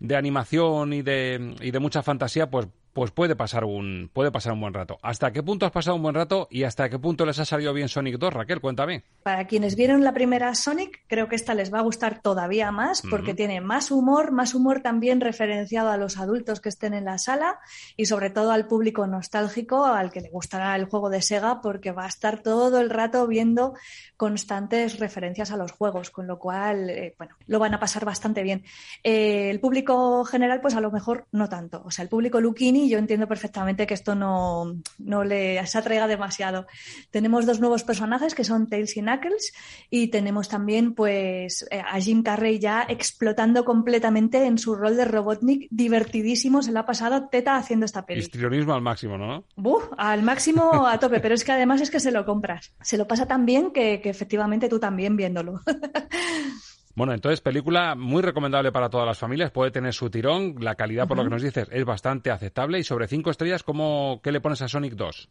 [0.00, 4.52] de animación y de, y de mucha fantasía, pues pues puede pasar un puede pasar
[4.52, 4.98] un buen rato.
[5.02, 7.74] ¿Hasta qué punto has pasado un buen rato y hasta qué punto les ha salido
[7.74, 8.60] bien Sonic 2, Raquel?
[8.60, 9.02] Cuéntame.
[9.24, 13.02] Para quienes vieron la primera Sonic, creo que esta les va a gustar todavía más
[13.10, 17.18] porque tiene más humor, más humor también referenciado a los adultos que estén en la
[17.18, 17.58] sala
[17.96, 21.90] y sobre todo al público nostálgico al que le gustará el juego de Sega porque
[21.90, 23.74] va a estar todo el rato viendo
[24.16, 28.42] constantes referencias a los juegos, con lo cual, eh, bueno, lo van a pasar bastante
[28.42, 28.64] bien.
[29.02, 31.82] Eh, el público general, pues a lo mejor no tanto.
[31.84, 36.06] O sea, el público Lucchini, yo entiendo perfectamente que esto no, no le se atraiga
[36.06, 36.66] demasiado.
[37.10, 39.52] Tenemos dos nuevos personajes que son Tails y Knuckles
[39.90, 45.04] y tenemos también pues eh, a Jim Carrey ya explotando completamente en su rol de
[45.04, 48.20] Robotnik, divertidísimo, se le ha pasado teta haciendo esta peli.
[48.20, 49.44] Histrionismo al máximo, ¿no?
[49.56, 52.72] Buf, al máximo a tope, pero es que además es que se lo compras.
[52.80, 55.60] Se lo pasa tan bien que, que efectivamente tú también viéndolo.
[56.94, 61.08] Bueno, entonces, película muy recomendable para todas las familias, puede tener su tirón, la calidad,
[61.08, 62.78] por lo que nos dices, es bastante aceptable.
[62.78, 65.28] Y sobre cinco estrellas, ¿cómo, ¿qué le pones a Sonic 2?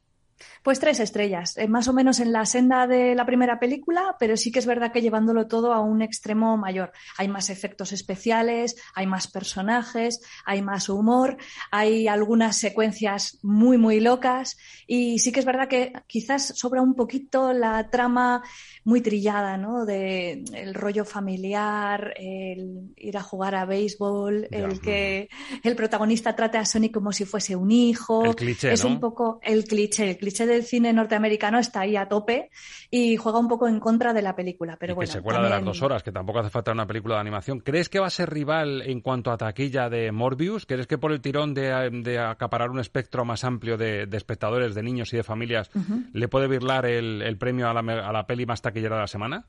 [0.63, 4.37] Pues tres estrellas, eh, más o menos en la senda de la primera película, pero
[4.37, 6.91] sí que es verdad que llevándolo todo a un extremo mayor.
[7.17, 11.37] Hay más efectos especiales, hay más personajes, hay más humor,
[11.71, 16.95] hay algunas secuencias muy, muy locas y sí que es verdad que quizás sobra un
[16.95, 18.41] poquito la trama
[18.85, 19.85] muy trillada, ¿no?
[19.85, 24.57] De el rollo familiar, el ir a jugar a béisbol, Ya.
[24.59, 25.29] el que
[25.63, 28.25] el protagonista trate a Sonic como si fuese un hijo.
[28.25, 28.91] El cliché, es ¿no?
[28.91, 32.49] un poco el cliché, el cliché del cine norteamericano está ahí a tope
[32.89, 35.07] y juega un poco en contra de la película, pero Y bueno.
[35.07, 37.59] que se cuela de las dos horas, que tampoco hace falta una película de animación.
[37.59, 40.65] ¿Crees que va a ser rival en cuanto a taquilla de Morbius?
[40.65, 44.73] ¿Crees que por el tirón de, de acaparar un espectro más amplio de, de espectadores,
[44.75, 45.69] de niños y de familias,
[46.13, 49.07] le puede virlar el, el premio a la, a la peli más taquillera de la
[49.07, 49.45] semana?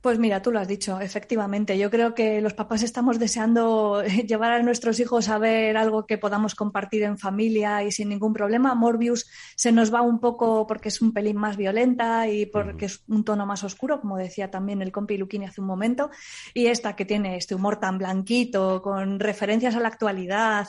[0.00, 1.76] Pues mira, tú lo has dicho, efectivamente.
[1.76, 6.18] Yo creo que los papás estamos deseando llevar a nuestros hijos a ver algo que
[6.18, 8.76] podamos compartir en familia y sin ningún problema.
[8.76, 13.02] Morbius se nos va un poco porque es un pelín más violenta y porque es
[13.08, 16.10] un tono más oscuro, como decía también el compi Luquini hace un momento.
[16.54, 20.68] Y esta que tiene este humor tan blanquito, con referencias a la actualidad,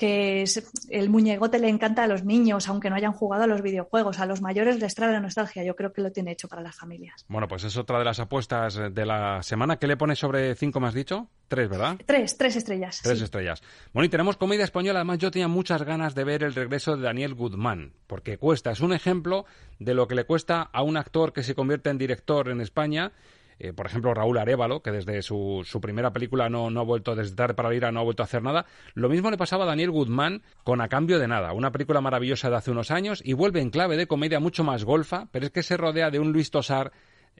[0.00, 3.60] que es- el muñegote le encanta a los niños, aunque no hayan jugado a los
[3.60, 4.18] videojuegos.
[4.18, 5.62] A los mayores les trae la nostalgia.
[5.62, 7.26] Yo creo que lo tiene hecho para las familias.
[7.28, 9.76] Bueno, pues es otra de las apuestas de la semana.
[9.78, 11.28] ¿Qué le pones sobre cinco, has dicho?
[11.48, 11.98] Tres, ¿verdad?
[12.06, 13.00] Tres, tres estrellas.
[13.02, 13.24] Tres sí.
[13.24, 13.62] estrellas.
[13.92, 15.00] Bueno, y tenemos comedia española.
[15.00, 18.70] Además, yo tenía muchas ganas de ver el regreso de Daniel Guzmán, porque cuesta.
[18.70, 19.44] Es un ejemplo
[19.78, 23.12] de lo que le cuesta a un actor que se convierte en director en España.
[23.62, 27.14] Eh, por ejemplo, Raúl Arevalo, que desde su, su primera película no, no ha vuelto,
[27.14, 28.64] desde Tarde para Ira, no ha vuelto a hacer nada.
[28.94, 32.48] Lo mismo le pasaba a Daniel Guzmán con A Cambio de Nada, una película maravillosa
[32.48, 35.52] de hace unos años, y vuelve en clave de comedia mucho más golfa, pero es
[35.52, 36.90] que se rodea de un Luis Tosar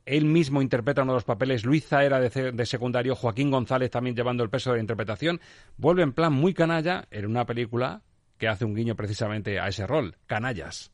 [0.07, 4.17] él mismo interpreta uno de los papeles, Luisa era de, de secundario, Joaquín González también
[4.17, 5.41] llevando el peso de la interpretación.
[5.77, 8.03] Vuelve en plan muy canalla en una película
[8.39, 10.93] que hace un guiño precisamente a ese rol, Canallas.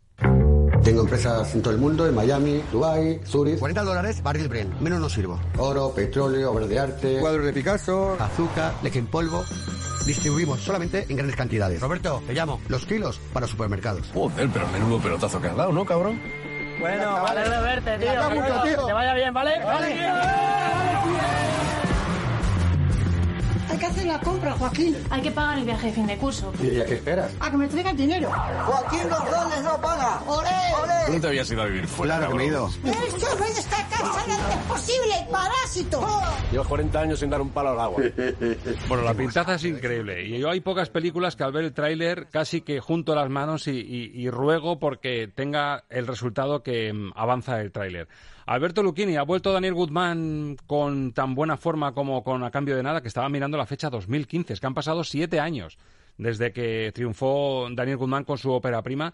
[0.86, 3.58] Tengo empresas en todo el mundo, en Miami, Dubai, Zurich.
[3.58, 4.72] 40 dólares, barril Brent.
[4.80, 5.40] Menos no sirvo.
[5.58, 9.44] Oro, petróleo, obras de arte, cuadros de Picasso, azúcar, leche en polvo.
[10.06, 11.80] Distribuimos solamente en grandes cantidades.
[11.80, 12.60] Roberto, te llamo.
[12.68, 14.06] Los kilos para supermercados.
[14.14, 16.22] Joder, pero menudo pelotazo que has dado, ¿no, cabrón?
[16.78, 18.30] Bueno, vale de verte, tío.
[18.30, 18.78] mucho, tío.
[18.78, 19.60] Que te vaya bien, ¿vale?
[23.68, 24.96] Hay que hacer la compra, Joaquín.
[25.10, 26.52] Hay que pagar el viaje de fin de curso.
[26.62, 27.32] ¿Y a qué esperas?
[27.40, 28.30] A que me traigan dinero.
[28.30, 30.20] Joaquín González no paga.
[30.26, 30.50] ¡Olé!
[31.06, 32.16] ¿Tú no te habías ido a vivir fuera?
[32.18, 32.66] Claro que me he ido.
[32.68, 36.06] ¡Esto de esta casa lo antes posible, parásito!
[36.52, 38.02] Llevas 40 años sin dar un palo al agua.
[38.88, 40.24] Bueno, la pintaza es increíble.
[40.26, 43.66] Y yo hay pocas películas que al ver el tráiler casi que junto las manos
[43.66, 48.08] y, y- y ruego porque tenga el resultado que mm, avanza el tráiler.
[48.46, 52.82] Alberto Lucchini, ¿ha vuelto Daniel Guzmán con tan buena forma como con A Cambio de
[52.84, 53.00] Nada?
[53.00, 54.52] Que estaba mirando la fecha 2015.
[54.52, 55.78] Es que han pasado siete años
[56.16, 59.12] desde que triunfó Daniel Guzmán con su ópera prima.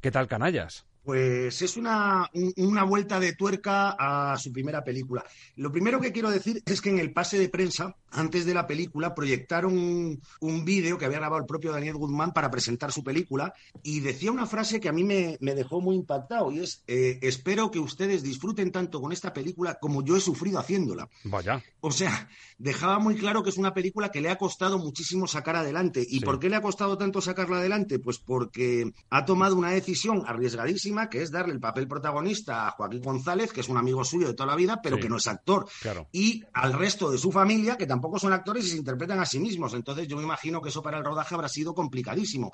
[0.00, 0.84] ¿Qué tal, canallas?
[1.04, 5.24] Pues es una, un- una vuelta de tuerca a su primera película.
[5.56, 8.66] Lo primero que quiero decir es que en el pase de prensa, antes de la
[8.66, 13.02] película, proyectaron un, un vídeo que había grabado el propio Daniel Guzmán para presentar su
[13.02, 16.82] película y decía una frase que a mí me, me dejó muy impactado y es,
[16.86, 21.08] eh, espero que ustedes disfruten tanto con esta película como yo he sufrido haciéndola.
[21.24, 21.62] Vaya.
[21.80, 22.28] O sea,
[22.62, 26.00] dejaba muy claro que es una película que le ha costado muchísimo sacar adelante.
[26.08, 26.24] ¿Y Sí.
[26.24, 27.98] por qué le ha costado tanto sacarla adelante?
[27.98, 33.02] Pues porque ha tomado una decisión arriesgadísima, que es darle el papel protagonista a Joaquín
[33.02, 35.02] González, que es un amigo suyo de toda la vida, pero Sí.
[35.02, 35.66] que no es actor.
[35.80, 36.06] Claro.
[36.12, 39.40] Y al resto de su familia, que tampoco son actores y se interpretan a sí
[39.40, 39.74] mismos.
[39.74, 42.52] Entonces yo me imagino que eso para el rodaje habrá sido complicadísimo.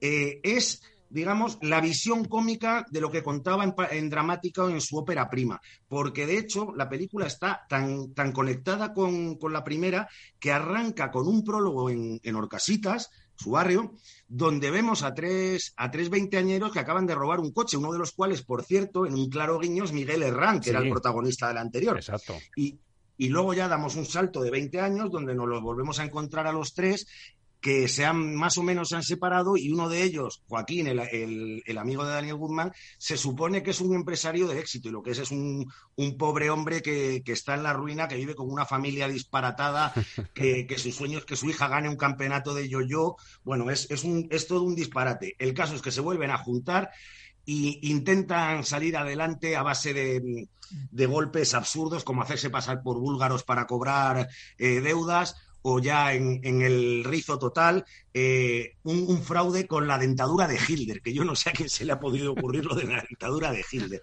[0.00, 4.80] Eh, es digamos, la visión cómica de lo que contaba en, en dramática o en
[4.80, 5.60] su ópera prima.
[5.86, 10.08] Porque, de hecho, la película está tan, tan conectada con, con la primera
[10.40, 13.92] que arranca con un prólogo en, en Orcasitas, su barrio,
[14.26, 17.98] donde vemos a tres, a tres veinteañeros que acaban de robar un coche, uno de
[17.98, 21.48] los cuales, por cierto, en un claro guiño es Miguel Herrán, que era el protagonista
[21.48, 21.96] del anterior.
[21.96, 22.34] Exacto.
[22.56, 22.78] Y,
[23.18, 26.46] y luego ya damos un salto de 20 años donde nos los volvemos a encontrar
[26.46, 27.06] a los tres
[27.62, 30.98] que se han más o menos se han separado y uno de ellos, Joaquín, el,
[30.98, 34.92] el- el amigo de Daniel Guzmán, se supone que es un empresario de éxito y
[34.92, 38.16] lo que es es un, un pobre hombre que, que está en la ruina, que
[38.16, 39.94] vive con una familia disparatada,
[40.34, 43.14] que, que su sueño es que su hija gane un campeonato de yo-yo.
[43.44, 45.36] Bueno, es, es, un, es todo un disparate.
[45.38, 46.90] El caso es que se vuelven a juntar
[47.44, 50.48] y intentan salir adelante a base de,
[50.90, 56.40] de golpes absurdos, como hacerse pasar por búlgaros para cobrar eh, deudas, o ya en,
[56.44, 61.24] en el rizo total, eh, un, un fraude con la dentadura de Hilder, que yo
[61.24, 64.02] no sé a quién se le ha podido ocurrir lo de la dentadura de Hilder.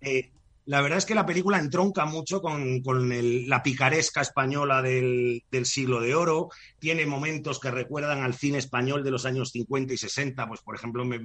[0.00, 0.32] Eh,
[0.66, 5.42] la verdad es que la película entronca mucho con, con el- la picaresca española del,
[5.50, 9.94] del siglo de oro, tiene momentos que recuerdan al cine español de los años 50
[9.94, 11.20] y 60, pues por ejemplo, me-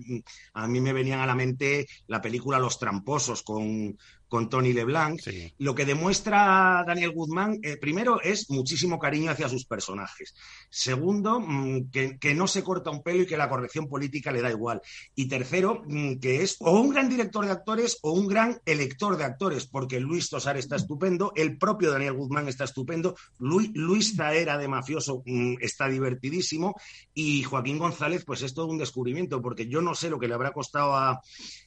[0.54, 3.98] a mí me venían a la mente la película Los Tramposos con,
[4.34, 5.22] con Tony LeBlanc.
[5.60, 10.34] Lo que demuestra Daniel Guzmán, eh, primero, es muchísimo cariño hacia sus personajes.
[10.72, 14.42] Segundo, mm, que, que no se corta un pelo y que la corrección política le
[14.42, 14.82] da igual.
[15.14, 19.18] Y tercero, mm, que es o un gran director de actores o un gran elector
[19.18, 24.16] de actores, porque Luis Tosar está estupendo, el propio Daniel Guzmán está estupendo, Luis, Luis
[24.18, 26.74] Taera de mafioso mm, está divertidísimo
[27.14, 30.34] y Joaquín González, pues es todo un descubrimiento, porque yo no sé lo que le
[30.34, 31.22] habrá costado a,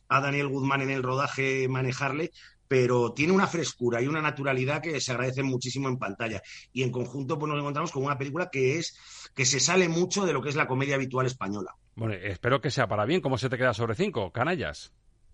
[0.08, 2.32] a Daniel Guzmán en el rodaje manejarle,
[2.68, 6.42] pero tiene una frescura y una naturalidad que se agradecen muchísimo en pantalla.
[6.72, 8.96] Y en conjunto pues nos encontramos con una película que es
[9.34, 11.74] que se sale mucho de lo que es la comedia habitual española.
[11.94, 13.20] Bueno, espero que sea para bien.
[13.20, 14.92] ¿Cómo se te queda sobre cinco, canallas?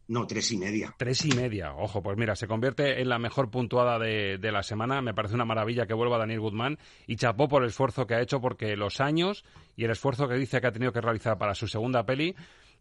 [0.09, 0.95] No, tres y media.
[0.99, 1.75] Tres y media.
[1.75, 5.01] Ojo, pues mira, se convierte en la mejor puntuada de, de la semana.
[5.01, 8.21] Me parece una maravilla que vuelva Daniel Guzmán y chapó por el esfuerzo que ha
[8.21, 9.45] hecho porque los años
[9.77, 12.35] y el esfuerzo que dice que ha tenido que realizar para su segunda peli,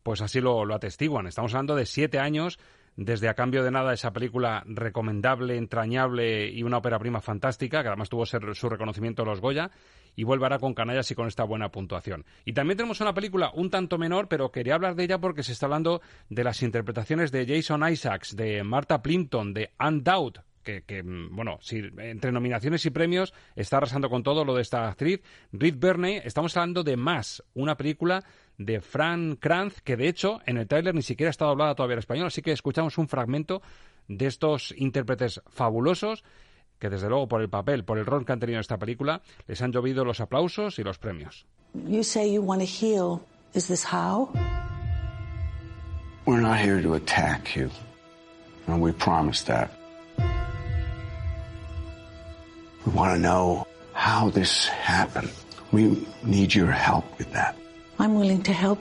[0.03, 1.27] pues así lo, lo atestiguan.
[1.27, 2.59] Estamos hablando de siete años
[2.95, 7.87] desde A Cambio de Nada, esa película recomendable, entrañable y una ópera prima fantástica, que
[7.87, 9.71] además tuvo ser- su reconocimiento en los Goya,
[10.15, 12.25] y vuelve ahora con Canallas y con esta buena puntuación.
[12.45, 15.53] Y también tenemos una película un tanto menor, pero quería hablar de ella porque se
[15.53, 20.03] está hablando de las interpretaciones de Jason Isaacs, de Martha Plimpton, de Anne
[20.63, 24.87] que, mm, bueno, si entre nominaciones y premios está arrasando con todo lo de esta
[24.89, 25.21] actriz.
[25.51, 28.23] Reed Bernay, estamos hablando de Más, una película
[28.65, 31.93] de Fran Kranz, que de hecho en el tráiler ni siquiera ha estado hablada todavía
[31.93, 33.61] en español, así que escuchamos un fragmento
[34.07, 36.23] de estos intérpretes fabulosos
[36.79, 39.21] que desde luego por el papel, por el rol que han tenido en esta película,
[39.47, 41.45] les han llovido los aplausos y los premios.
[41.73, 43.21] You say you want to heal.
[43.53, 44.29] Is this how?
[46.25, 47.69] We're not here to attack you.
[48.67, 49.71] And we promise that.
[52.85, 55.31] We want to know how this happened.
[55.71, 57.55] We need your help with that.
[58.01, 58.79] I'm willing to help.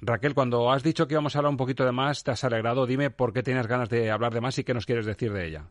[0.00, 2.86] Raquel, cuando has dicho que íbamos a hablar un poquito de más, te has alegrado.
[2.86, 5.48] Dime por qué tienes ganas de hablar de más y qué nos quieres decir de
[5.48, 5.70] ella.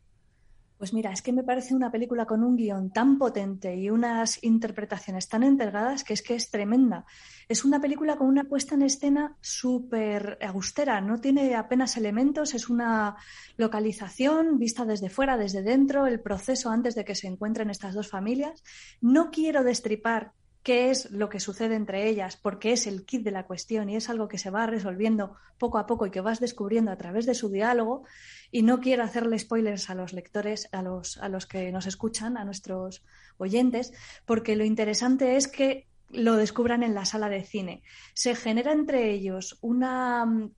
[0.77, 4.43] Pues mira, es que me parece una película con un guion tan potente y unas
[4.43, 7.05] interpretaciones tan entregadas que es que es tremenda.
[7.47, 12.67] Es una película con una puesta en escena súper austera, no tiene apenas elementos, es
[12.67, 13.15] una
[13.55, 18.09] localización vista desde fuera, desde dentro, el proceso antes de que se encuentren estas dos
[18.09, 18.61] familias.
[18.99, 20.33] No quiero destripar
[20.63, 23.97] qué es lo que sucede entre ellas, porque es el kit de la cuestión y
[23.97, 27.25] es algo que se va resolviendo poco a poco y que vas descubriendo a través
[27.25, 28.05] de su diálogo.
[28.49, 32.37] Y no quiero hacerle spoilers a los lectores, a los, a los que nos escuchan,
[32.37, 33.03] a nuestros
[33.37, 33.91] oyentes,
[34.25, 37.83] porque lo interesante es que lo descubran en la sala de cine.
[38.13, 40.51] Se genera entre ellos una mm,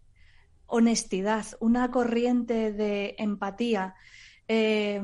[0.67, 3.95] honestidad, una corriente de empatía.
[4.47, 5.01] Eh,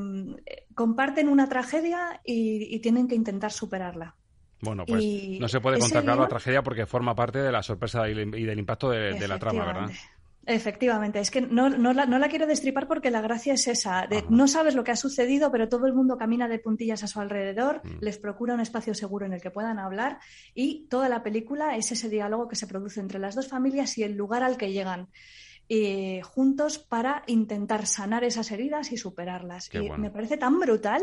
[0.76, 4.16] comparten una tragedia y tienen que intentar superarla.
[4.62, 5.04] Bueno, pues
[5.40, 8.90] no se puede contar la tragedia porque forma parte de la sorpresa y, del impacto
[8.90, 9.90] de, la trama, ¿verdad?
[10.44, 14.08] Efectivamente, es que no, no, la, no, la, quiero destripar porque la gracia es esa.
[14.08, 17.08] De, no sabes lo que ha sucedido, pero todo el mundo camina de puntillas a
[17.08, 18.00] su alrededor, mm.
[18.02, 20.18] les procura un espacio seguro en el que puedan hablar
[20.56, 24.04] y toda la película es ese diálogo que se produce entre las dos familias y
[24.04, 25.10] el lugar al que llegan.
[25.70, 29.70] Eh, juntos para intentar sanar esas heridas y superarlas.
[29.74, 31.02] y me parece tan brutal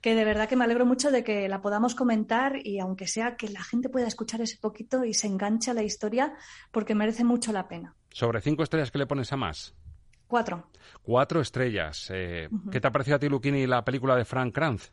[0.00, 3.36] que de verdad que me alegro mucho de que la podamos comentar y aunque sea
[3.36, 6.34] que la gente pueda escuchar ese poquito y se enganche a la historia
[6.70, 7.94] porque merece mucho la pena.
[8.10, 9.74] ¿Sobre cinco estrellas qué le pones a más?
[10.26, 10.68] Cuatro.
[11.02, 12.08] Cuatro estrellas.
[12.12, 14.92] Eh, ¿Qué te ha parecido a ti, Luquini, la película de Frank Kranz?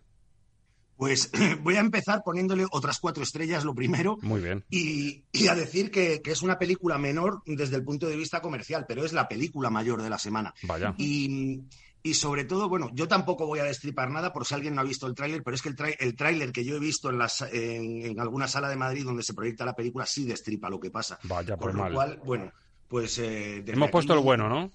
[0.97, 1.31] Pues
[1.61, 4.17] voy a empezar poniéndole otras cuatro estrellas, lo primero.
[4.23, 4.65] Muy bien.
[4.69, 8.85] Y, a decir que, que, es una película menor desde el punto de vista comercial,
[8.87, 10.53] pero es la película mayor de la semana.
[10.63, 10.95] Vaya.
[10.97, 11.61] Y
[12.07, 14.85] y sobre todo, bueno, yo tampoco voy a destripar nada por si alguien no ha
[14.85, 18.17] visto el tráiler, pero es que el, tráiler que yo he visto en, las, en,
[18.17, 21.19] alguna sala de Madrid donde se proyecta la película sí destripa lo que pasa.
[21.23, 21.93] Vaya, por lo mal.
[21.93, 22.49] cual, bueno,
[22.87, 23.19] pues...
[23.19, 24.71] Eh, Hemos puesto el bueno, ¿no?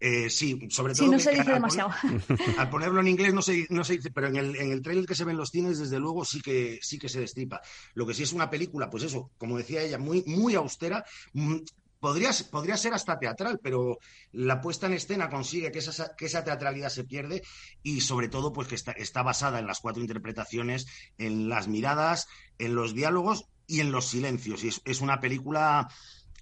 [0.00, 1.04] Eh, sí, sobre todo.
[1.04, 1.90] Sí, no se dice demasiado.
[2.58, 5.04] al ponerlo en inglés no se, no se dice, pero en el, en el trailer
[5.04, 7.60] que se ve en los cines, desde luego, sí que, sí que se destripa.
[7.92, 11.04] Lo que sí es una película, pues eso, como decía ella, muy, muy austera,
[11.34, 11.56] mm,
[12.04, 13.98] Podría, podría, ser hasta teatral, pero
[14.30, 17.42] la puesta en escena consigue que esa, que esa teatralidad se pierde
[17.82, 20.86] y sobre todo pues que está, está, basada en las cuatro interpretaciones,
[21.16, 22.28] en las miradas,
[22.58, 24.64] en los diálogos y en los silencios.
[24.64, 25.88] Y es, una película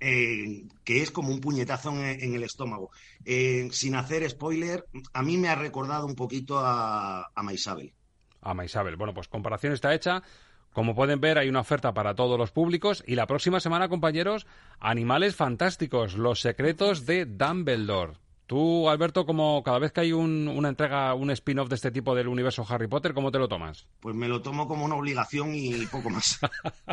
[0.01, 2.91] eh, que es como un puñetazo en, el estómago.
[3.25, 7.95] Eh, sin hacer spoiler, a mí me ha recordado un poquito a, a Maisabel.
[8.41, 8.97] A Maisabel.
[8.97, 10.25] Bueno, pues comparación está hecha.
[10.73, 14.47] Como pueden ver, hay una oferta para todos los públicos y la próxima semana, compañeros,
[14.81, 18.15] Animales Fantásticos, los secretos de Dumbledore.
[18.47, 22.29] Tú, Alberto, como cada vez que hay una entrega, un spin-off de este tipo del
[22.29, 23.87] universo Harry Potter, ¿cómo te lo tomas?
[24.01, 26.39] Pues me lo tomo como una obligación y poco más.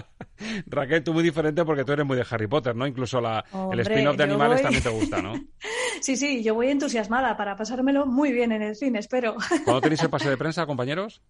[0.68, 2.88] Raquel, tú muy diferente porque tú eres muy de Harry Potter, ¿no?
[2.88, 5.34] Incluso la, el spin-off de animales también te gusta, ¿no?
[6.02, 9.36] sí, sí, yo voy entusiasmada para pasármelo muy bien en el cine, espero.
[9.66, 11.22] ¿Cuándo tenéis el pase de prensa, compañeros?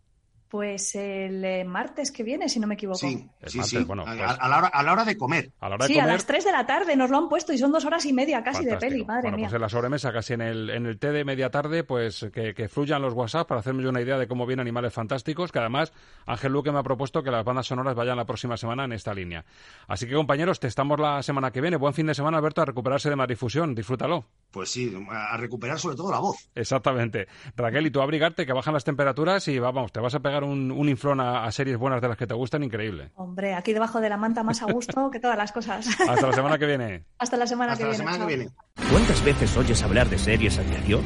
[0.50, 2.97] Pues el eh, martes que viene, si no me equivoco.
[2.97, 3.84] Sí, sí, sí.
[3.84, 5.52] Bueno, pues a, la hora, a, la hora, de comer.
[5.60, 7.54] A la hora de sí, a las 3 de la tarde nos lo han puesto
[7.54, 9.45] y son dos horas y media casi de peli, madre bueno, mía.
[9.45, 12.56] pues en la sobremesa, casi en el, en el té de media tarde, pues que,
[12.56, 15.60] que, fluyan los WhatsApp para hacerme yo una idea de cómo vienen Animales Fantásticos, que
[15.60, 15.93] además
[16.26, 19.14] Ángel Luque me ha propuesto que las bandas sonoras vayan la próxima semana en esta
[19.14, 19.45] línea.
[19.88, 21.78] Así que, compañeros, te estamos la semana que viene.
[21.78, 23.76] Buen fin de semana, Alberto, a recuperarse de más difusión.
[23.76, 24.26] Disfrútalo.
[24.50, 26.50] Pues sí, a recuperar sobre todo la voz.
[26.56, 27.28] Exactamente.
[27.56, 30.72] Raquel, y tú abrigarte, que bajan las temperaturas y vamos, te vas a pegar un,
[30.72, 33.12] un inflón a, series buenas de las que te gustan, increíble.
[33.16, 35.88] Hombre, aquí debajo de la manta más a gusto que todas las cosas.
[36.08, 37.04] Hasta la semana que viene.
[37.18, 38.50] Hasta la semana, que, la viene, semana que viene.
[38.92, 41.02] ¿Cuántas veces oyes hablar de series a diario?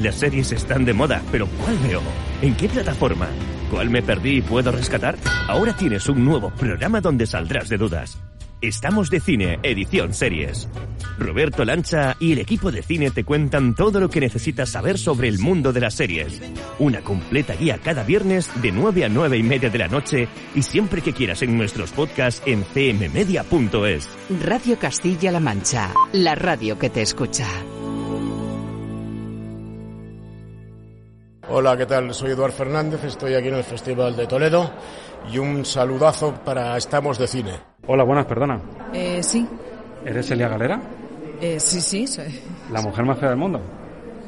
[0.00, 2.00] Las series están de moda, pero ¿cuál veo?
[2.40, 3.28] ¿En qué plataforma?
[3.70, 5.16] ¿Cuál me perdí y puedo rescatar?
[5.48, 8.18] Ahora tienes un nuevo programa donde saldrás de dudas.
[8.62, 10.68] Estamos de Cine, edición series.
[11.18, 15.26] Roberto Lancha y el equipo de cine te cuentan todo lo que necesitas saber sobre
[15.26, 16.40] el mundo de las series.
[16.78, 20.62] Una completa guía cada viernes de 9 a 9 y media de la noche y
[20.62, 24.08] siempre que quieras en nuestros podcasts en cmmedia.es.
[24.40, 27.48] Radio Castilla-La Mancha, la radio que te escucha.
[31.48, 32.14] Hola, ¿qué tal?
[32.14, 34.72] Soy Eduard Fernández, estoy aquí en el Festival de Toledo
[35.32, 37.71] y un saludazo para Estamos de Cine.
[37.86, 38.60] Hola, buenas, perdona.
[38.92, 39.46] Eh, sí.
[40.04, 40.80] ¿Eres Elia Galera?
[41.40, 42.26] Eh, sí, sí, soy.
[42.70, 43.60] ¿La mujer más fea del mundo?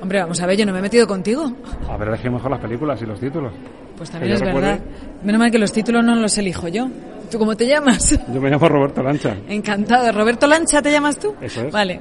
[0.03, 1.53] Hombre, vamos a ver, yo no me he metido contigo.
[1.89, 3.53] Haber elegido mejor las películas y los títulos.
[3.97, 4.81] Pues también es verdad.
[5.23, 6.89] Menos mal que los títulos no los elijo yo.
[7.31, 8.21] ¿Tú cómo te llamas?
[8.35, 9.37] Yo me llamo Roberto Lancha.
[9.49, 10.13] Encantado.
[10.13, 11.35] ¿Roberto Lancha te llamas tú?
[11.41, 11.73] Eso es.
[11.73, 12.01] Vale.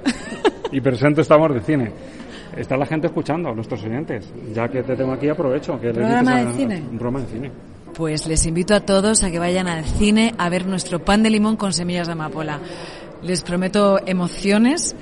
[0.72, 1.92] Y presento Estamos de Cine.
[2.58, 4.32] Está la gente escuchando, nuestros oyentes.
[4.54, 5.80] Ya que te tengo aquí, aprovecho.
[5.80, 6.84] Que ¿Programa de cine?
[6.92, 7.52] Un programa de cine.
[7.96, 11.30] Pues les invito a todos a que vayan al cine a ver nuestro pan de
[11.30, 12.60] limón con semillas de amapola.
[13.22, 14.96] Les prometo emociones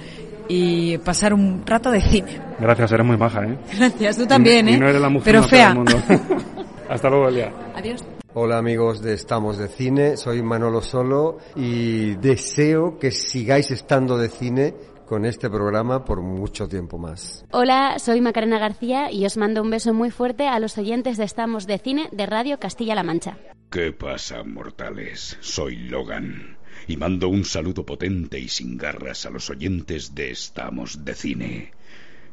[0.50, 2.40] y pasar un rato de cine.
[2.60, 3.58] Gracias, eres muy maja, ¿eh?
[3.78, 4.78] Gracias, tú también, Y ¿eh?
[4.78, 5.68] no eres la mujer Pero fea fea.
[5.70, 5.94] del mundo.
[6.90, 7.54] Hasta luego, Elia.
[7.76, 8.04] Adiós.
[8.34, 14.30] Hola amigos de Estamos de Cine, soy Manolo Solo y deseo que sigáis estando de
[14.30, 14.74] cine
[15.12, 17.44] con este programa por mucho tiempo más.
[17.52, 21.26] Hola, soy Macarena García y os mando un beso muy fuerte a los oyentes de
[21.26, 23.38] Estamos de Cine de Radio Castilla-La Mancha.
[23.70, 25.38] ¿Qué pasa, mortales?
[25.42, 26.58] Soy Logan
[26.88, 31.74] y mando un saludo potente y sin garras a los oyentes de Estamos de Cine.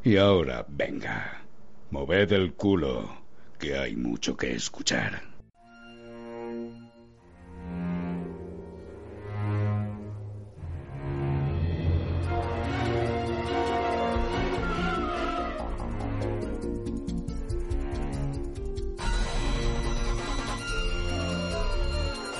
[0.04, 1.46] Y ahora, venga,
[1.90, 3.22] moved el culo,
[3.58, 5.22] que hay mucho que escuchar.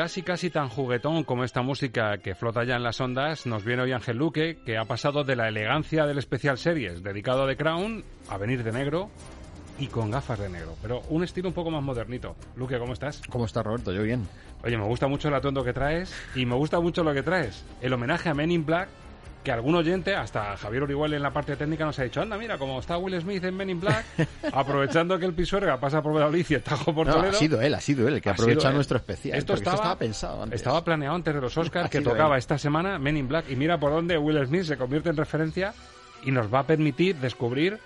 [0.00, 3.82] Casi casi tan juguetón como esta música que flota ya en las ondas, nos viene
[3.82, 7.58] hoy Ángel Luque, que ha pasado de la elegancia del especial series dedicado a The
[7.58, 9.10] Crown a venir de negro
[9.78, 12.34] y con gafas de negro, pero un estilo un poco más modernito.
[12.56, 13.20] Luque, ¿cómo estás?
[13.28, 13.92] ¿Cómo estás, Roberto?
[13.92, 14.26] Yo bien.
[14.64, 17.62] Oye, me gusta mucho el atuendo que traes y me gusta mucho lo que traes.
[17.82, 18.88] El homenaje a Men in Black,
[19.42, 22.58] que algún oyente, hasta Javier Orihuela en la parte técnica, nos ha dicho, anda, mira,
[22.58, 24.04] como está Will Smith en Men in Black,
[24.52, 27.30] aprovechando que el Pisuerga pasa por Valladolid y Tajo por No, Toledo.
[27.30, 28.74] ha sido él, ha sido él el que Ha aprovecha sido él.
[28.76, 29.38] nuestro especial.
[29.38, 30.60] Esto estaba, pensado antes.
[30.60, 32.38] Estaba planeado antes de los Oscars Ha que tocaba él.
[32.40, 33.50] esta semana Men in Black.
[33.50, 35.72] Y mira por dónde Will Smith se convierte en referencia
[36.22, 37.78] y nos va a permitir descubrir,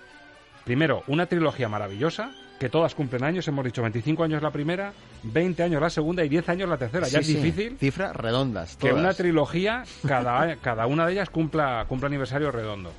[0.65, 3.47] primero, una trilogía maravillosa, que todas cumplen años.
[3.47, 4.93] Hemos dicho 25 años la primera,
[5.23, 7.07] 20 años la segunda y 10 años la tercera.
[7.07, 8.77] ya es sí, difícil Cifras redondas.
[8.77, 12.91] que una trilogía, cada, cada una de ellas cumpla, cumpla aniversario redondo.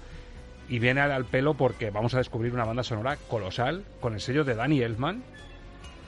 [0.68, 4.20] Y viene al, al pelo porque vamos a descubrir una banda sonora colosal con el
[4.20, 5.22] sello de Danny Elfman,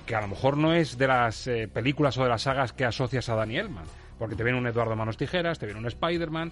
[0.05, 2.85] que a lo mejor no es de las eh, películas o de las sagas que
[2.85, 3.85] asocias a Danny Elfman,
[4.19, 6.51] porque te viene un Eduardo Manos Tijeras, te viene un Spider-Man,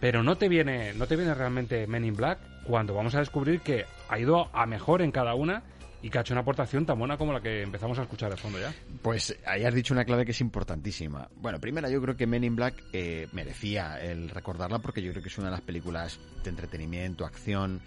[0.00, 3.60] pero no te viene no te viene realmente Men in Black cuando vamos a descubrir
[3.60, 5.62] que ha ido a mejor en cada una
[6.02, 8.36] y que ha hecho una aportación tan buena como la que empezamos a escuchar de
[8.36, 8.72] fondo ya.
[9.02, 11.28] Pues ahí has dicho una clave que es importantísima.
[11.36, 15.22] Bueno, primera, yo creo que Men in Black eh, merecía el recordarla porque yo creo
[15.22, 17.80] que es una de las películas de entretenimiento, acción,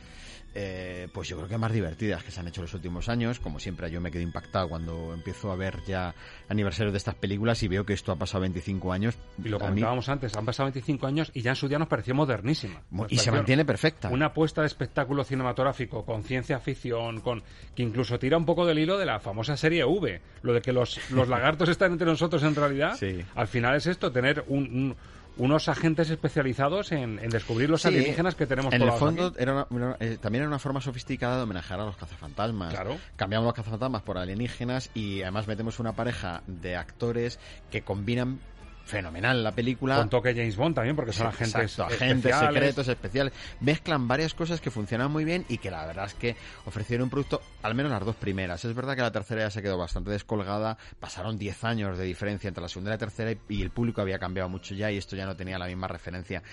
[0.55, 3.39] eh, pues yo creo que más divertidas que se han hecho los últimos años.
[3.39, 6.13] Como siempre, yo me quedo impactado cuando empiezo a ver ya
[6.49, 9.15] aniversarios de estas películas y veo que esto ha pasado 25 años.
[9.43, 11.87] Y lo mí- comentábamos antes, han pasado 25 años y ya en su día nos
[11.87, 12.81] pareció modernísima.
[12.91, 14.09] Nos Y se mantiene perfecta.
[14.09, 17.41] Una apuesta de espectáculo cinematográfico con ciencia ficción, con
[17.75, 20.21] que incluso tira un poco del hilo de la famosa serie V.
[20.43, 22.95] Lo de que los, los lagartos están entre nosotros en realidad.
[22.97, 23.23] Sí.
[23.35, 24.95] Al final es esto, tener un- un-
[25.37, 29.37] unos agentes especializados en, en descubrir los Sí, alienígenas que tenemos En el fondo, aquí.
[29.39, 32.73] era una- una- eh, también era una forma sofisticada de homenajear a los cazafantasmas.
[32.73, 32.97] Claro.
[33.15, 37.39] Cambiamos los cazafantasmas por alienígenas y además metemos una pareja de actores
[37.71, 38.39] que combinan
[38.85, 39.97] fenomenal la película.
[39.97, 42.53] Con toque James Bond también, porque son agentes exacto, agentes especiales.
[42.53, 43.33] secretos, especiales.
[43.59, 47.09] Mezclan varias cosas que funcionan muy bien y que la verdad es que ofrecieron un
[47.09, 48.63] producto, al menos las dos primeras.
[48.65, 50.77] Es verdad que la tercera ya se quedó bastante descolgada.
[50.99, 54.01] Pasaron 10 años de diferencia entre la segunda y la tercera y, y el público
[54.01, 56.43] había cambiado mucho ya y esto ya no tenía la misma referencia.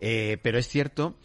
[0.00, 1.16] Eh, pero es cierto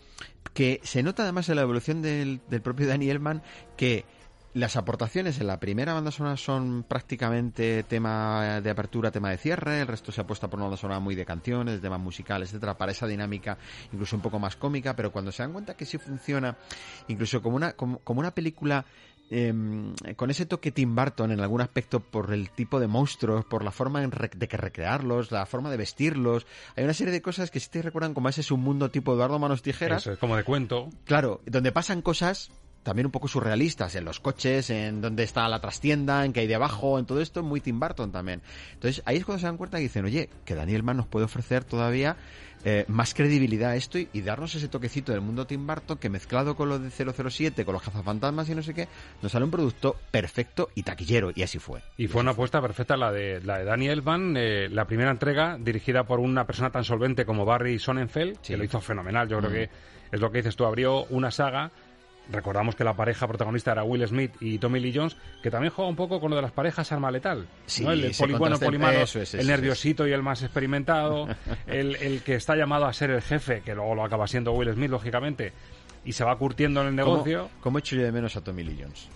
[0.53, 3.41] que se nota además en la evolución del, del propio Danny Elman
[3.75, 4.05] que
[4.53, 9.81] las aportaciones en la primera banda sonora son prácticamente tema de apertura, tema de cierre,
[9.81, 12.77] el resto se apuesta por una banda sonora muy de canciones, de temas musicales, etcétera,
[12.77, 13.57] para esa dinámica
[13.91, 16.55] incluso un poco más cómica, pero cuando se dan cuenta que sí funciona,
[17.07, 18.85] incluso como una, como, como una película
[19.31, 23.63] em, con ese toque Tim Burton en algún aspecto por el tipo de monstruos, por
[23.63, 26.45] la forma en re- de que recrearlos, la forma de vestirlos,
[26.75, 29.13] hay una serie de cosas que sí te recuerdan como ese es un mundo tipo
[29.13, 30.89] Eduardo Manos Tijeras, Eso es como de cuento.
[31.05, 32.51] Claro, donde pasan cosas
[32.83, 36.47] también un poco surrealistas, en los coches, en donde está la trastienda, en que hay
[36.47, 38.41] debajo, en todo esto, muy Tim Burton también.
[38.73, 41.25] Entonces ahí es cuando se dan cuenta y dicen, oye, que Daniel Mann nos puede
[41.25, 42.17] ofrecer todavía
[42.65, 46.09] eh, más credibilidad a esto y, y darnos ese toquecito del mundo Tim Burton que
[46.09, 48.87] mezclado con lo de 007, con los cazafantasmas y no sé qué,
[49.21, 51.81] nos sale un producto perfecto y taquillero, y así fue.
[51.97, 55.57] Y fue una apuesta perfecta la de, la de Danny Elfman, eh, la primera entrega
[55.59, 59.27] dirigida por una persona tan solvente como Barry Sonnenfeld, que lo hizo fenomenal.
[59.27, 59.53] Yo creo Mm.
[59.53, 59.69] que
[60.13, 61.71] es lo que dices tú, abrió una saga
[62.31, 65.89] Recordamos que la pareja protagonista era Will Smith y Tommy Lee Jones, que también juega
[65.89, 67.47] un poco con lo de las parejas arma letal.
[67.65, 67.91] Sí, ¿no?
[67.91, 69.45] El, ese poli bueno, contraste- polimano, es, el es.
[69.47, 71.27] nerviosito y el más experimentado,
[71.67, 74.71] el, el que está llamado a ser el jefe, que luego lo acaba siendo Will
[74.73, 75.51] Smith, lógicamente,
[76.05, 77.39] y se va curtiendo en el negocio.
[77.49, 79.09] ¿Cómo, cómo echo yo de menos a Tommy Lee Jones?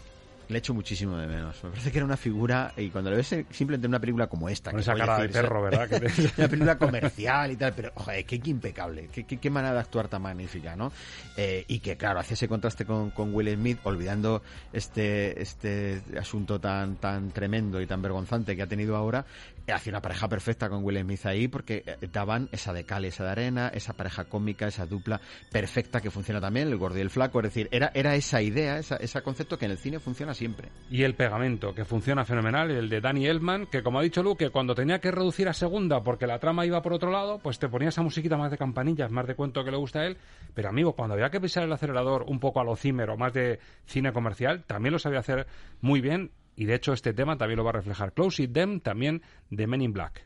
[0.49, 1.61] Le echo muchísimo de menos.
[1.63, 4.27] Me parece que era una figura, y cuando lo ves en- simplemente en una película
[4.27, 5.89] como esta, Con que esa cara de decir, perro, ¿verdad?
[6.37, 9.79] Una película comercial y tal, pero joder, qué, qué impecable, qué, qué- qué manera de
[9.81, 10.91] actuar tan magnífica, ¿no?
[11.35, 14.41] Eh, y que claro, hace ese contraste con, con Will Smith, olvidando
[14.73, 19.25] este, este asunto tan, tan tremendo y tan vergonzante que ha tenido ahora,
[19.65, 23.03] eh, hacía una pareja perfecta con Will Smith ahí porque eh, daban esa de cal
[23.05, 25.19] y esa de arena, esa pareja cómica, esa dupla
[25.51, 28.77] perfecta que funciona también, el gordo y el flaco, es decir, era, era esa idea,
[28.79, 30.69] esa, ese concepto que en el cine funciona siempre.
[30.89, 34.49] Y el pegamento, que funciona fenomenal, el de Danny Elfman, que como ha dicho Luke,
[34.51, 37.67] cuando tenía que reducir a segunda porque la trama iba por otro lado, pues te
[37.67, 40.17] ponía esa musiquita más de campanillas, más de cuento que le gusta a él.
[40.53, 43.33] Pero amigo, cuando había que pisar el acelerador un poco a lo Zimmer o más
[43.33, 45.47] de cine comercial, también lo sabía hacer
[45.81, 46.31] muy bien.
[46.55, 48.13] Y de hecho este tema también lo va a reflejar.
[48.13, 50.25] Close It Them, también de Men in Black.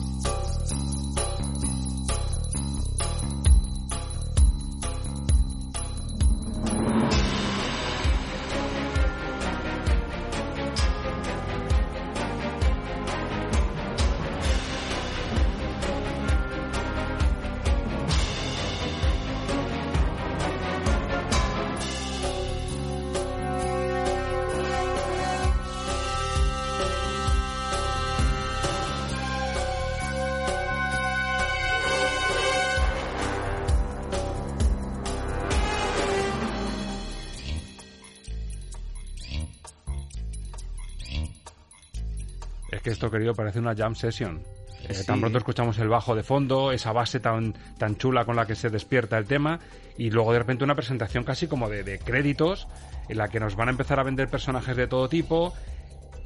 [43.11, 44.41] Querido, parece una jam session.
[44.87, 45.05] Eh, Sí.
[45.05, 48.55] Tan pronto escuchamos el bajo de fondo, esa base tan, tan chula con la que
[48.55, 49.59] se despierta el tema,
[49.95, 52.67] y luego de repente una presentación casi como de, de créditos,
[53.07, 55.53] en la que nos van a empezar a vender personajes de todo tipo.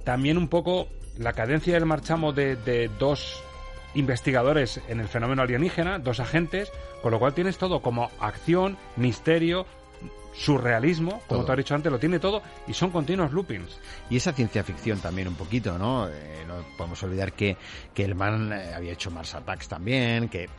[0.06, 3.44] También un poco la cadencia del marchamo de, de dos
[3.96, 6.72] investigadores en el fenómeno alienígena, dos agentes,
[7.02, 9.66] con lo cual tienes todo como acción, misterio,
[10.36, 11.46] surrealismo, como Todo.
[11.46, 13.80] te has dicho antes, lo tiene todo, y son continuos loopings.
[14.10, 16.08] Y esa ciencia ficción también un poquito, ¿no?
[16.10, 17.58] Eh, no podemos olvidar que,
[17.94, 20.50] que el man eh, había hecho Mars Attacks también, que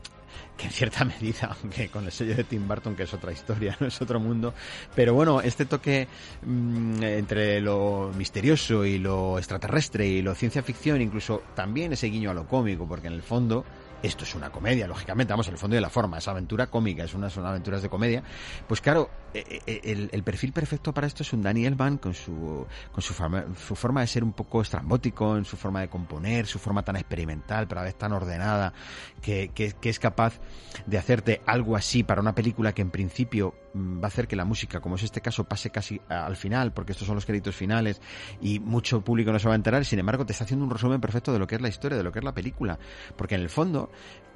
[0.56, 3.76] que en cierta medida, aunque con el sello de Tim Burton, que es otra historia,
[3.80, 4.54] no es otro mundo,
[4.94, 6.08] pero bueno, este toque
[6.42, 12.30] mm, entre lo misterioso y lo extraterrestre y lo ciencia ficción, incluso también ese guiño
[12.30, 13.64] a lo cómico, porque en el fondo
[14.02, 17.14] esto es una comedia, lógicamente, vamos, el fondo de la forma, es aventura cómica, es
[17.14, 18.22] una, son aventuras de comedia.
[18.66, 22.14] Pues claro, eh, eh, el, el perfil perfecto para esto es un Daniel Van con
[22.14, 25.88] su con su forma, su forma de ser un poco estrambótico, en su forma de
[25.88, 28.72] componer, su forma tan experimental, pero a vez tan ordenada,
[29.20, 30.40] que, que, es capaz
[30.86, 34.44] de hacerte algo así para una película que en principio va a hacer que la
[34.44, 38.00] música, como es este caso, pase casi al final, porque estos son los créditos finales
[38.40, 41.00] y mucho público no se va a enterar, sin embargo te está haciendo un resumen
[41.00, 42.78] perfecto de lo que es la historia, de lo que es la película,
[43.16, 43.90] porque en el fondo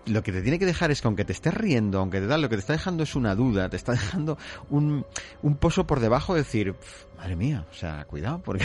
[0.07, 2.38] lo que te tiene que dejar es que aunque te estés riendo, aunque te da,
[2.38, 4.38] lo que te está dejando es una duda, te está dejando
[4.68, 5.05] un,
[5.43, 8.64] un pozo por debajo de decir, "Pf, madre mía, o sea, cuidado, porque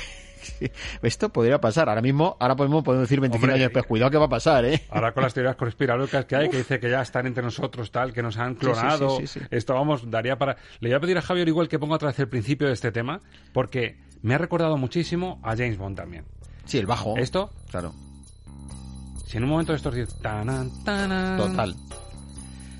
[1.02, 1.90] esto podría pasar.
[1.90, 4.66] Ahora mismo, ahora podemos, podemos decir 25 Hombre, años después, cuidado que va a pasar,
[4.66, 4.82] ¿eh?
[4.90, 8.14] Ahora con las teorías conspiranoicas que hay, que dice que ya están entre nosotros, tal,
[8.14, 9.18] que nos han clonado.
[9.18, 9.46] sí, sí, sí.
[9.52, 10.58] Esto, vamos, daría para...
[10.80, 12.92] Le voy a pedir a Javier igual que ponga otra vez el principio de este
[12.92, 13.22] tema,
[13.54, 16.26] porque me ha recordado muchísimo a James Bond también.
[16.66, 17.16] Sí, el bajo.
[17.18, 17.52] ¿Esto?
[17.70, 17.94] Claro.
[19.26, 21.76] Si en un momento de estos tanan, Total.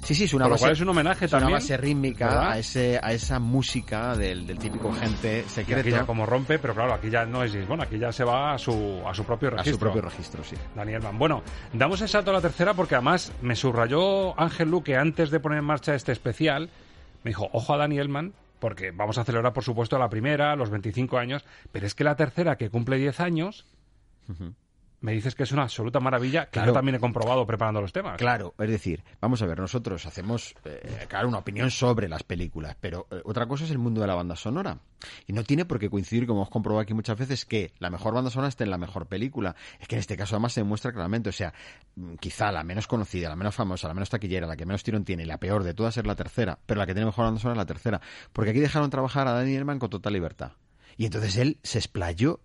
[0.06, 2.28] Sí, sí, es una lo base, cual es un homenaje es una también, base rítmica
[2.28, 2.52] ¿verdad?
[2.52, 5.82] a, ese, a esa música del, del típico gente Y secreto.
[5.82, 8.54] aquí ya como rompe, pero claro, aquí ya no es Bond, aquí ya se va
[8.54, 9.74] a su, a su propio a registro.
[9.74, 10.56] su propio registro, sí.
[10.76, 11.18] Daniel Mann.
[11.18, 11.42] Bueno,
[11.74, 15.60] damos el salto a la tercera porque además me subrayó Ángel Luque antes de poner
[15.60, 16.70] en marcha este especial.
[17.24, 20.70] Me dijo, ojo a Daniel Mann, porque vamos a celebrar, por supuesto, la primera, los
[20.70, 23.66] 25 años, pero es que la tercera, que cumple 10 años,
[25.06, 26.68] me dices que es una absoluta maravilla, que Claro.
[26.70, 28.18] yo también he comprobado preparando los temas.
[28.18, 32.76] Claro, es decir, vamos a ver, nosotros hacemos, eh, claro, una opinión sobre las películas,
[32.82, 34.80] pero eh, otra cosa es el mundo de la banda sonora.
[35.28, 38.16] Y no tiene por qué coincidir, como hemos comprobado aquí muchas veces, que la mejor
[38.16, 39.56] banda sonora esté en la mejor película.
[39.80, 41.54] Es que en este caso además se demuestra claramente, o sea,
[41.96, 45.06] mm, quizá la menos conocida, la menos famosa, la menos taquillera, la que menos tirón
[45.06, 47.40] tiene y la peor de todas es la tercera, pero la que tiene mejor banda
[47.40, 48.02] sonora es la tercera.
[48.34, 50.54] Porque aquí dejaron trabajar a Daniel Elman con total libertad.
[50.98, 52.40] Y entonces él se explayó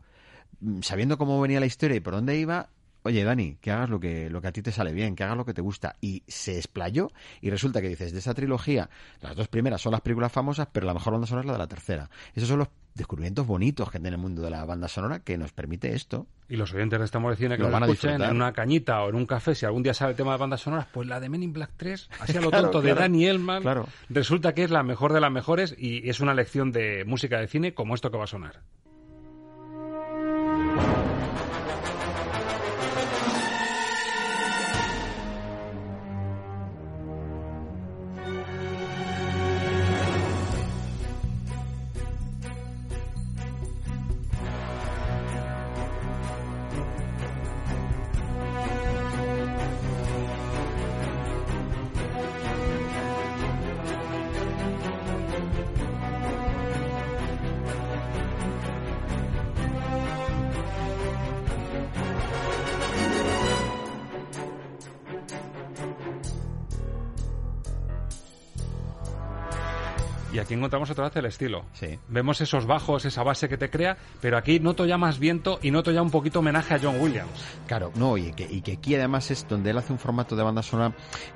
[0.82, 2.68] sabiendo cómo venía la historia y por dónde iba,
[3.02, 5.36] oye Dani, que hagas lo que, lo que a ti te sale bien, que hagas
[5.36, 5.96] lo que te gusta.
[6.00, 8.90] Y se explayó y resulta que dices, de esa trilogía,
[9.20, 11.58] las dos primeras son las películas famosas, pero la mejor banda sonora es la de
[11.58, 12.10] la tercera.
[12.34, 15.52] Esos son los descubrimientos bonitos que tiene el mundo de la banda sonora que nos
[15.52, 16.26] permite esto.
[16.48, 18.30] Y los oyentes de Estamos de Cine que Lo lo, van a escuchen disfrutar.
[18.30, 20.60] en una cañita o en un café, si algún día sale el tema de bandas
[20.60, 23.26] sonoras, pues la de Men in Black 3, así a lo Claro, tonto, de Danny
[23.26, 23.86] Elman, claro.
[24.08, 27.46] resulta que es la mejor de las mejores y es una lección de música de
[27.46, 28.60] cine como esto que va a sonar.
[70.70, 71.64] Encontramos otra vez el estilo.
[71.72, 71.98] Sí.
[72.08, 75.72] Vemos esos bajos, esa base que te crea, pero aquí noto ya más viento y
[75.72, 77.32] noto ya un poquito homenaje a John Williams.
[77.66, 80.44] Claro, no, y que, y que aquí además es donde él hace un formato de
[80.44, 80.94] banda sonora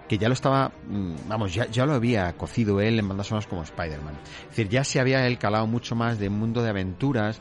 [0.09, 3.49] que ya lo estaba, mm, vamos, ya, ya lo había cocido él en bandas sonoras
[3.49, 4.15] como Spider-Man.
[4.43, 7.41] Es decir, ya se había él calado mucho más de mundo de aventuras,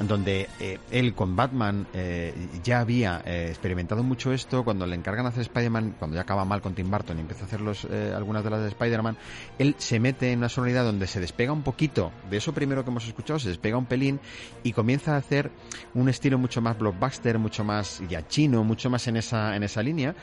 [0.00, 5.26] donde eh, él con Batman eh, ya había eh, experimentado mucho esto, cuando le encargan
[5.26, 8.12] hacer Spider-Man, cuando ya acaba mal con Tim Burton y empieza a hacer los, eh,
[8.14, 9.16] algunas de las de Spider-Man,
[9.58, 12.90] él se mete en una sonoridad donde se despega un poquito de eso primero que
[12.90, 14.20] hemos escuchado, se despega un pelín
[14.62, 15.50] y comienza a hacer
[15.94, 19.82] un estilo mucho más blockbuster, mucho más ya chino, mucho más en esa, en esa
[19.82, 20.14] línea.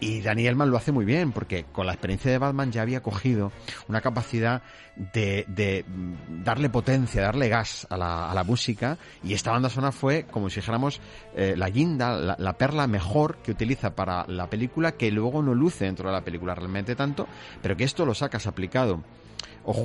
[0.00, 3.02] Y Daniel Elman lo hace muy bien, porque con la experiencia de Batman ya había
[3.02, 3.52] cogido
[3.86, 4.62] una capacidad
[4.96, 8.96] de, de mm, darle potencia, darle gas a la, a la música.
[9.22, 11.00] Y esta banda sonora fue, como si dijéramos,
[11.34, 15.54] eh, la guinda, la, la perla mejor que utiliza para la película, que luego no
[15.54, 17.26] luce dentro de la película realmente tanto,
[17.60, 19.02] pero que esto lo sacas aplicado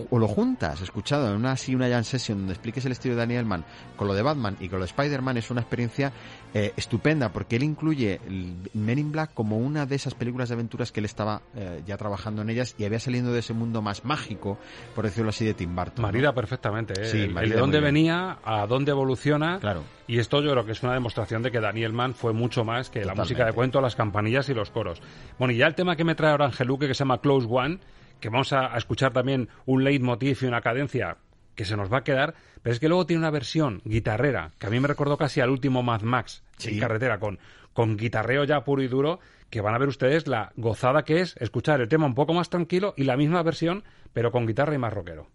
[0.10, 3.20] o, lo juntas, escuchado en una así una jam session donde expliques el estilo de
[3.22, 3.64] Daniel Mann
[3.96, 6.12] con lo de Batman y con lo de Spider-Man es una experiencia
[6.54, 10.56] eh, estupenda porque él incluye el Men in Black como una de esas películas de
[10.56, 13.82] aventuras que él estaba eh, ya trabajando en ellas y había salido de ese mundo
[13.82, 14.58] más mágico,
[14.94, 16.02] por decirlo así, de Tim Burton.
[16.02, 16.08] ¿no?
[16.08, 17.06] Marida perfectamente, ¿eh?
[17.06, 19.60] Sí, El- de dónde venía, a dónde evoluciona.
[19.60, 19.84] Claro.
[20.08, 22.90] Y esto yo creo que es una demostración de que Daniel Mann fue mucho más
[22.90, 25.02] que la música de cuento, las campanillas y los coros.
[25.40, 27.80] Bueno, y ya el tema que me trae ahora Angeluque, que se llama Close One,
[28.20, 31.18] que vamos a, a escuchar también un leitmotiv y una cadencia
[31.56, 34.68] que se nos va a quedar, pero es que luego tiene una versión guitarrera, que
[34.68, 37.40] a mí me recordó casi al último Mad Max en carretera, con,
[37.74, 41.36] con guitarreo ya puro y duro, que van a ver ustedes la gozada que es
[41.38, 44.78] escuchar el tema un poco más tranquilo y la misma versión, pero con guitarra y
[44.78, 45.28] más rockero.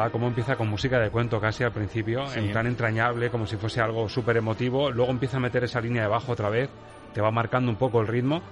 [0.00, 2.38] Gozada cómo empieza con música de cuento casi al principio, Sí.
[2.38, 4.90] en plan entrañable, como si fuese algo súper emotivo.
[4.90, 6.70] Luego empieza a meter esa línea de bajo otra vez,
[7.12, 8.42] te va marcando un poco el ritmo.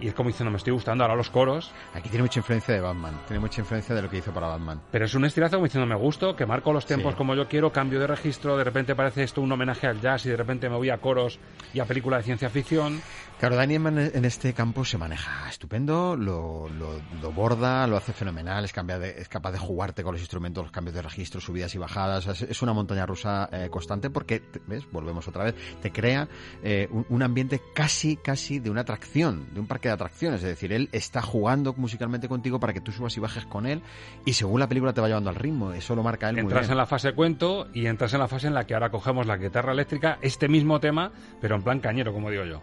[0.00, 1.70] Y es como diciendo, me estoy gustando ahora los coros.
[1.94, 4.80] Aquí tiene mucha influencia de Batman, tiene mucha influencia de lo que hizo para Batman.
[4.90, 7.18] Pero es un estirazo como diciendo, me gusto, que marco los tiempos Sí.
[7.18, 10.30] como yo quiero, cambio de registro, de repente parece esto un homenaje al jazz y
[10.30, 11.38] de repente me voy a coros
[11.72, 13.00] y a película de ciencia ficción.
[13.38, 18.64] Claro, Daniel en este campo se maneja estupendo, lo, lo, lo borda, lo hace fenomenal,
[18.64, 21.74] es, cambia de- es capaz de jugarte con los instrumentos, los cambios de registro, subidas
[21.74, 22.26] y bajadas.
[22.28, 24.84] Es, es una montaña rusa eh, constante porque, ¿ves?
[24.92, 26.28] Volvemos otra vez, te crea
[26.62, 30.42] eh, un, un ambiente casi, casi de una atracción, de un parque de atracciones.
[30.42, 33.82] Es decir, él está jugando musicalmente contigo para que tú subas y bajes con él
[34.24, 35.72] y según la película te va llevando al ritmo.
[35.72, 36.72] Eso lo marca él muy Entras bien.
[36.72, 39.36] en la fase cuento y entras en la fase en la que ahora cogemos la
[39.36, 42.62] guitarra eléctrica, este mismo tema, pero en plan cañero, como digo yo.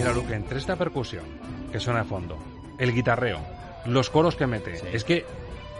[0.00, 1.24] Mira, Luke, entre esta percusión
[1.70, 2.38] que suena de fondo,
[2.78, 3.38] el guitarreo,
[3.84, 5.26] los coros que mete, es que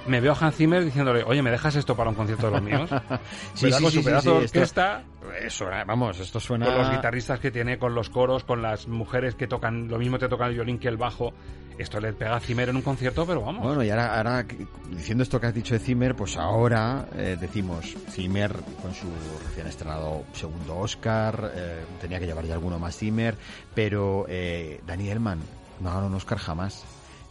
[0.06, 2.62] me veo a Hans Zimmer diciéndole, oye, ¿me dejas esto para un concierto de los
[2.62, 2.90] míos?
[3.54, 5.02] Sí, sí, con sí, su pedazo de esto- orquesta,
[5.42, 6.66] Eso, eh, vamos, esto suena...
[6.66, 10.18] con los guitarristas que tiene, con los coros, con las mujeres que tocan, lo mismo
[10.18, 11.32] te tocan el violín que el bajo.
[11.80, 13.64] Esto le pega a Zimmer en un concierto, pero vamos.
[13.64, 14.46] Bueno, y ahora, ahora,
[14.90, 18.52] diciendo esto que has dicho de Zimmer, pues ahora eh, decimos Zimmer
[18.82, 19.08] con su
[19.46, 23.34] recién estrenado segundo Oscar, eh, tenía que llevar ya alguno más Zimmer,
[23.74, 25.38] pero eh, Danny Elman
[25.80, 26.84] no ganado un Oscar jamás.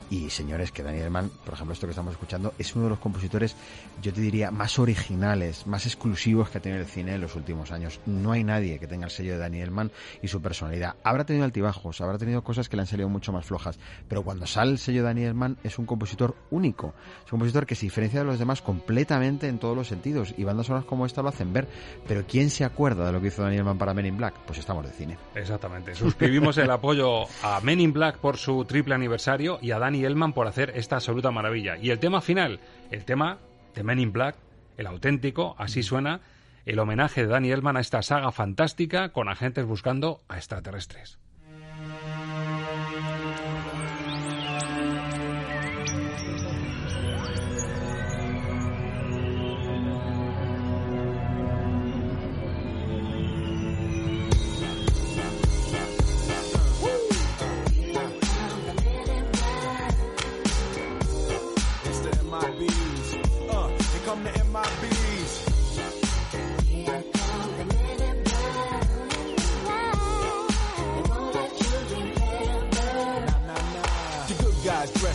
[0.10, 3.00] Y señores, que Daniel Elman, por ejemplo, esto que estamos escuchando, es uno de los
[3.00, 3.56] compositores,
[4.02, 7.72] yo te diría, más originales, más exclusivos que ha tenido el cine en los últimos
[7.72, 8.00] años.
[8.06, 9.92] No hay nadie que tenga el sello de Daniel Elman
[10.22, 10.96] y su personalidad.
[11.04, 14.48] Habrá tenido altibajos, habrá tenido cosas que le han salido mucho más flojas, pero cuando
[14.48, 16.94] sale el sello de Daniel Elman es un compositor único.
[17.26, 20.34] Es un compositor que se diferencia de los demás completamente en todos los sentidos.
[20.38, 21.68] Y bandas sonoras como esta lo hacen ver.
[22.08, 24.36] Pero ¿quién se acuerda de lo que hizo Daniel Elman para Men in Black?
[24.46, 25.18] Pues estamos de cine.
[25.36, 25.96] Exactamente.
[25.96, 30.48] Suscribimos el apoyo a Men in Black por su triple aniversario y a Elman por
[30.48, 31.78] hacer esta absoluta maravilla.
[31.78, 32.60] Y el tema final,
[32.92, 33.40] el tema
[33.76, 34.36] de Men in Black,
[34.78, 36.22] el auténtico, así suena,
[36.66, 41.20] el homenaje de Danny Elman a esta saga fantástica con agentes buscando a extraterrestres.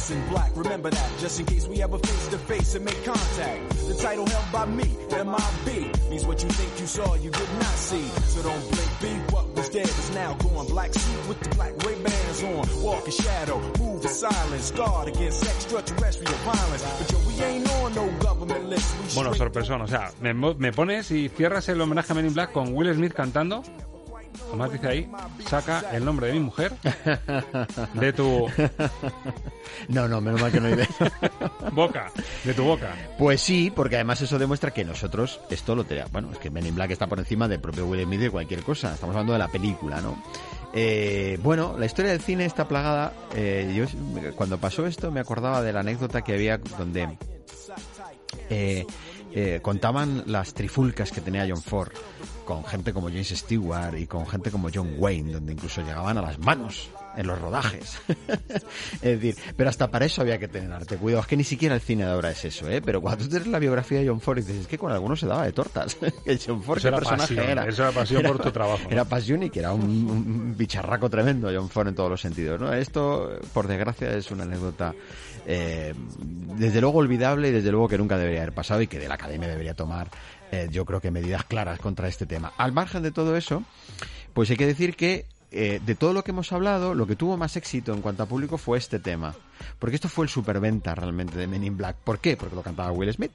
[0.05, 3.05] Dress in black, remember that, just in case we ever face to face and make
[3.05, 3.71] contact.
[3.89, 7.77] The title held by me, MIB, means what you think you saw, you did not
[7.77, 8.07] see.
[8.29, 10.67] So don't blink, be what was dead is now gone.
[10.67, 15.09] Black suit with the black Ray Bans on, walk in shadow, move in silence, guard
[15.09, 16.85] against extraterrestrial violence.
[16.99, 18.95] But yo, we ain't on no government list.
[18.99, 22.53] We Bueno, sorpresón, o sea, me pones y cierras el homenaje a Men in Black
[22.53, 23.63] con Will Smith cantando.
[24.73, 25.11] Dice ahí,
[25.49, 26.73] saca el nombre de mi mujer
[27.95, 28.49] de tu
[29.89, 30.89] No, no, menos mal que no hay de...
[31.73, 32.11] boca,
[32.45, 32.95] de tu boca.
[33.19, 36.13] Pues sí, porque además eso demuestra que nosotros esto lo tenemos.
[36.13, 38.31] Bueno, es que Men in Black está por encima del propio Will Smith y de
[38.31, 38.95] cualquier cosa.
[38.95, 40.23] Estamos hablando de la película, ¿no?
[40.73, 43.13] Eh, bueno, la historia del cine está plagada.
[43.35, 43.85] eh, yo
[44.35, 47.17] cuando pasó esto me acordaba de la anécdota que había donde
[48.51, 48.85] eh,
[49.37, 51.91] eh, contaban las trifulcas que tenía John Ford
[52.45, 56.23] con gente como James Stewart y con gente como John Wayne, donde incluso llegaban a
[56.23, 57.99] las manos en los rodajes.
[58.95, 60.97] es decir, pero hasta para eso había que tener arte.
[60.97, 62.81] Cuidado, es que ni siquiera el cine de ahora es eso, ¿eh?
[62.81, 65.19] Pero cuando tú tienes la biografía de John Ford y dices, es que con algunos
[65.19, 65.97] se daba de tortas.
[66.25, 67.67] que John Ford, Eso ¿qué era personaje pasión, era?
[67.67, 68.91] eso era pasión por tu trabajo, ¿no?
[68.91, 72.61] Era pasión y que era un, un bicharraco tremendo John Ford en todos los sentidos,
[72.61, 72.73] ¿no?
[72.73, 74.95] Esto, por desgracia, es una anécdota
[75.47, 75.95] eh,
[76.57, 79.15] desde luego olvidable y desde luego que nunca debería haber pasado y que de la
[79.15, 80.09] academia debería tomar
[80.53, 82.53] eh, yo creo que medidas claras contra este tema.
[82.59, 83.65] Al margen de todo eso,
[84.35, 87.37] pues hay que decir que eh, de todo lo que hemos hablado, lo que tuvo
[87.37, 89.35] más éxito en cuanto a público fue este tema.
[89.79, 91.97] Porque esto fue el superventa realmente de Men in Black.
[92.03, 92.37] ¿Por qué?
[92.37, 93.31] Porque lo cantaba Will Smith.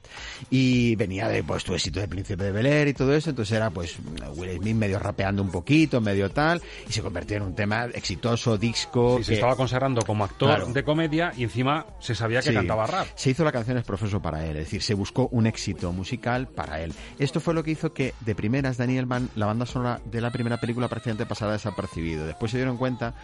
[0.50, 3.30] Y venía de pues tu éxito de Príncipe de Bel Air y todo eso.
[3.30, 3.96] Entonces era pues
[4.36, 6.60] Will Smith medio rapeando un poquito, medio tal.
[6.88, 9.18] Y se convirtió en un tema exitoso, disco.
[9.18, 10.66] Y se que- estaba consagrando como actor Claro.
[10.72, 12.54] de comedia y encima se sabía que Sí.
[12.54, 13.06] cantaba rap.
[13.14, 16.48] Se hizo la canción es profeso para él, es decir, se buscó un éxito musical
[16.48, 16.92] para él.
[17.18, 20.30] Esto fue lo que hizo que de primeras Daniel Mann, la banda sonora de la
[20.30, 21.52] primera película prácticamente pasara
[22.16, 23.14] Después se dieron cuenta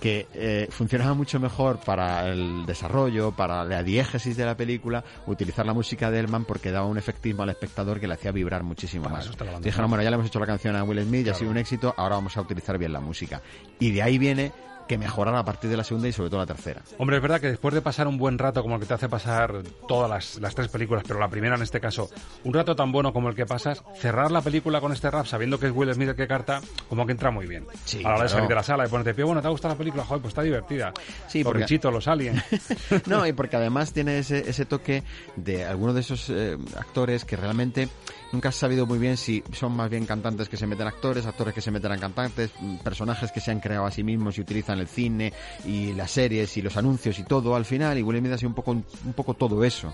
[0.00, 5.64] que eh, funcionaba mucho mejor para el desarrollo, para la diégesis de la película, utilizar
[5.64, 9.08] la música de Elman porque daba un efectismo al espectador que le hacía vibrar muchísimo
[9.08, 9.28] más.
[9.38, 11.34] la banda Dijeron, bueno, ya le hemos hecho la canción a Will Smith, ya ha
[11.34, 13.40] sido un éxito, ahora vamos a utilizar bien la música.
[13.78, 14.52] Y de ahí viene
[14.86, 16.82] que mejorara a partir de la segunda y sobre todo la tercera.
[16.98, 19.08] Hombre, es verdad que después de pasar un buen rato como el que te hace
[19.08, 22.10] pasar todas las, las tres películas, pero la primera en este caso,
[22.44, 25.58] un rato tan bueno como el que pasas, cerrar la película con este rap sabiendo
[25.58, 27.66] que es Will Smith el que carta, como que entra muy bien.
[27.84, 29.50] Sí, a la hora de salir de la sala y ponerte pie, bueno, ¿te ha
[29.50, 30.04] gustado la película?
[30.04, 30.92] Joder, pues está divertida.
[31.28, 32.42] Sí, porque- los aliens.
[33.06, 35.02] No, y porque además tiene ese, ese toque
[35.36, 37.88] de algunos de esos eh, actores que realmente
[38.32, 41.54] nunca has sabido muy bien si son más bien cantantes que se meten actores, actores
[41.54, 44.40] que se meten a cantantes, mm, personajes que se han creado a sí mismos y
[44.40, 45.32] utilizan el cine
[45.64, 47.98] y las series y los anuncios y todo al final.
[47.98, 49.92] Y Will Smith ha sido un poco, un poco todo eso,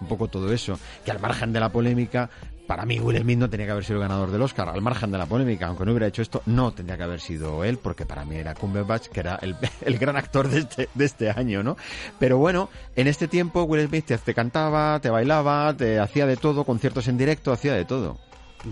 [0.00, 0.78] un poco todo eso.
[1.04, 2.30] Que al margen de la polémica,
[2.66, 4.68] para mí Will Smith no tenía que haber sido el ganador del Oscar.
[4.68, 7.64] Al margen de la polémica, aunque no hubiera hecho esto, no tendría que haber sido
[7.64, 11.04] él, porque para mí era Cumberbatch, que era el, el gran actor de este, de
[11.04, 11.76] este año, ¿no?
[12.18, 16.64] Pero bueno, en este tiempo Will Smith te, cantaba, te bailaba, te hacía de todo,
[16.64, 18.18] conciertos en directo, hacía de todo.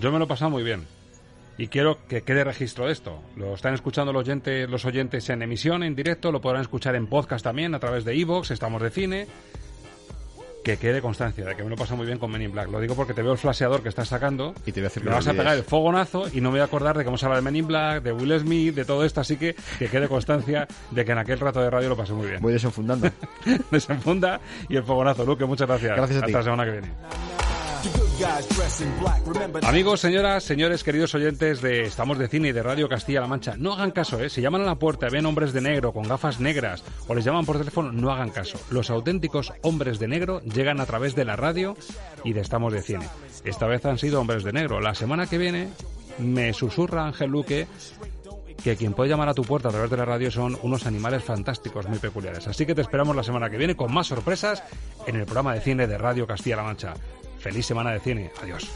[0.01, 0.87] Yo me lo he pasado muy bien.
[1.63, 3.23] Y quiero que quede registro de esto.
[3.37, 7.07] Lo están escuchando los oyentes, los oyentes en emisión, en directo, lo podrán escuchar en
[7.07, 9.29] podcast también, a través de Evox, estamos de cine.
[10.65, 12.69] Que quede constancia de que me lo pasa muy bien con Men in Black.
[12.69, 14.55] Lo digo porque te veo el flaseador que estás sacando.
[14.67, 16.55] Y te voy a hacer que Me vas a pegar el fogonazo y no me
[16.55, 18.85] voy a acordar de que hemos hablado de Men in Black, de Will Smith, de
[18.85, 19.21] todo esto.
[19.21, 22.27] Así que que quede constancia de que en aquel rato de radio lo pasé muy
[22.27, 22.43] bien.
[22.43, 23.09] Voy desenfundando.
[23.71, 25.45] Desenfunda y el fogonazo, Luque.
[25.45, 25.97] Muchas gracias.
[25.97, 26.33] Gracias a ti.
[26.33, 27.52] Hasta la semana que viene.
[29.63, 33.73] Amigos, señoras, señores, queridos oyentes de Estamos de Cine y de Radio Castilla-La Mancha, no
[33.73, 34.31] hagan caso, ¿eh?
[34.31, 37.45] Si llaman a la puerta ven hombres de negro con gafas negras o les llaman
[37.45, 38.59] por teléfono, no hagan caso.
[38.71, 41.77] Los auténticos hombres de negro llegan a través de la radio
[42.25, 43.09] y de Estamos de Cine.
[43.45, 44.81] Esta vez han sido hombres de negro.
[44.81, 45.69] La semana que viene
[46.19, 47.67] me susurra Ángel Luque
[48.63, 51.25] que quien puede llamar a tu puerta a través de la radio son unos animales
[51.25, 52.47] fantásticos muy peculiares.
[52.47, 54.63] Así que te esperamos la semana que viene con más sorpresas
[55.07, 56.95] en el programa de cine de Radio Castilla-La Mancha.
[57.43, 58.31] Feliz semana de cine.
[58.41, 58.71] Adiós.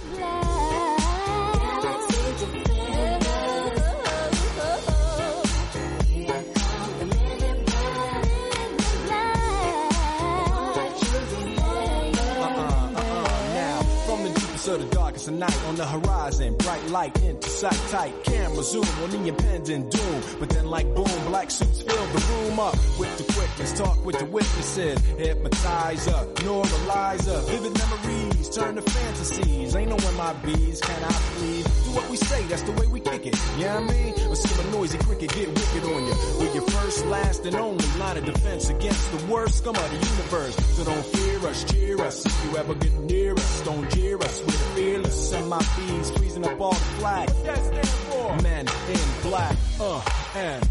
[15.29, 18.13] Of night on the horizon, bright light into sight tight.
[18.25, 20.23] Camera zoom on the impending doom.
[20.39, 23.73] But then like boom, black suits fill the room up with the quickness.
[23.79, 27.43] Talk with the witnesses, hypnotizer, normalizer.
[27.49, 29.75] Vivid memories turn to fantasies.
[29.75, 31.76] Ain't no MIBs, can I please?
[31.97, 33.35] What we say, that's the way we kick it.
[33.57, 34.37] You know I mean?
[34.37, 36.15] See a noisy cricket get wicked on you.
[36.39, 39.97] With your first, last, and only line of defense against the worst scum of the
[39.97, 40.57] universe.
[40.77, 42.27] So don't fear us, cheer us.
[42.27, 44.43] If you ever get near us, don't jeer us.
[44.43, 45.31] We're fearless.
[45.31, 47.31] Send my bees freezing up all the flag.
[47.31, 48.37] For?
[48.43, 49.57] Men in black.
[49.81, 50.03] Uh,
[50.35, 50.69] and.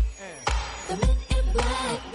[0.89, 2.14] The men in black.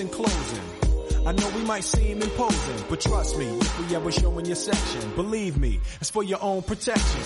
[0.00, 1.26] in closing.
[1.26, 4.56] I know we might seem imposing, but trust me, if we ever show in your
[4.56, 7.20] section, believe me, it's for your own protection.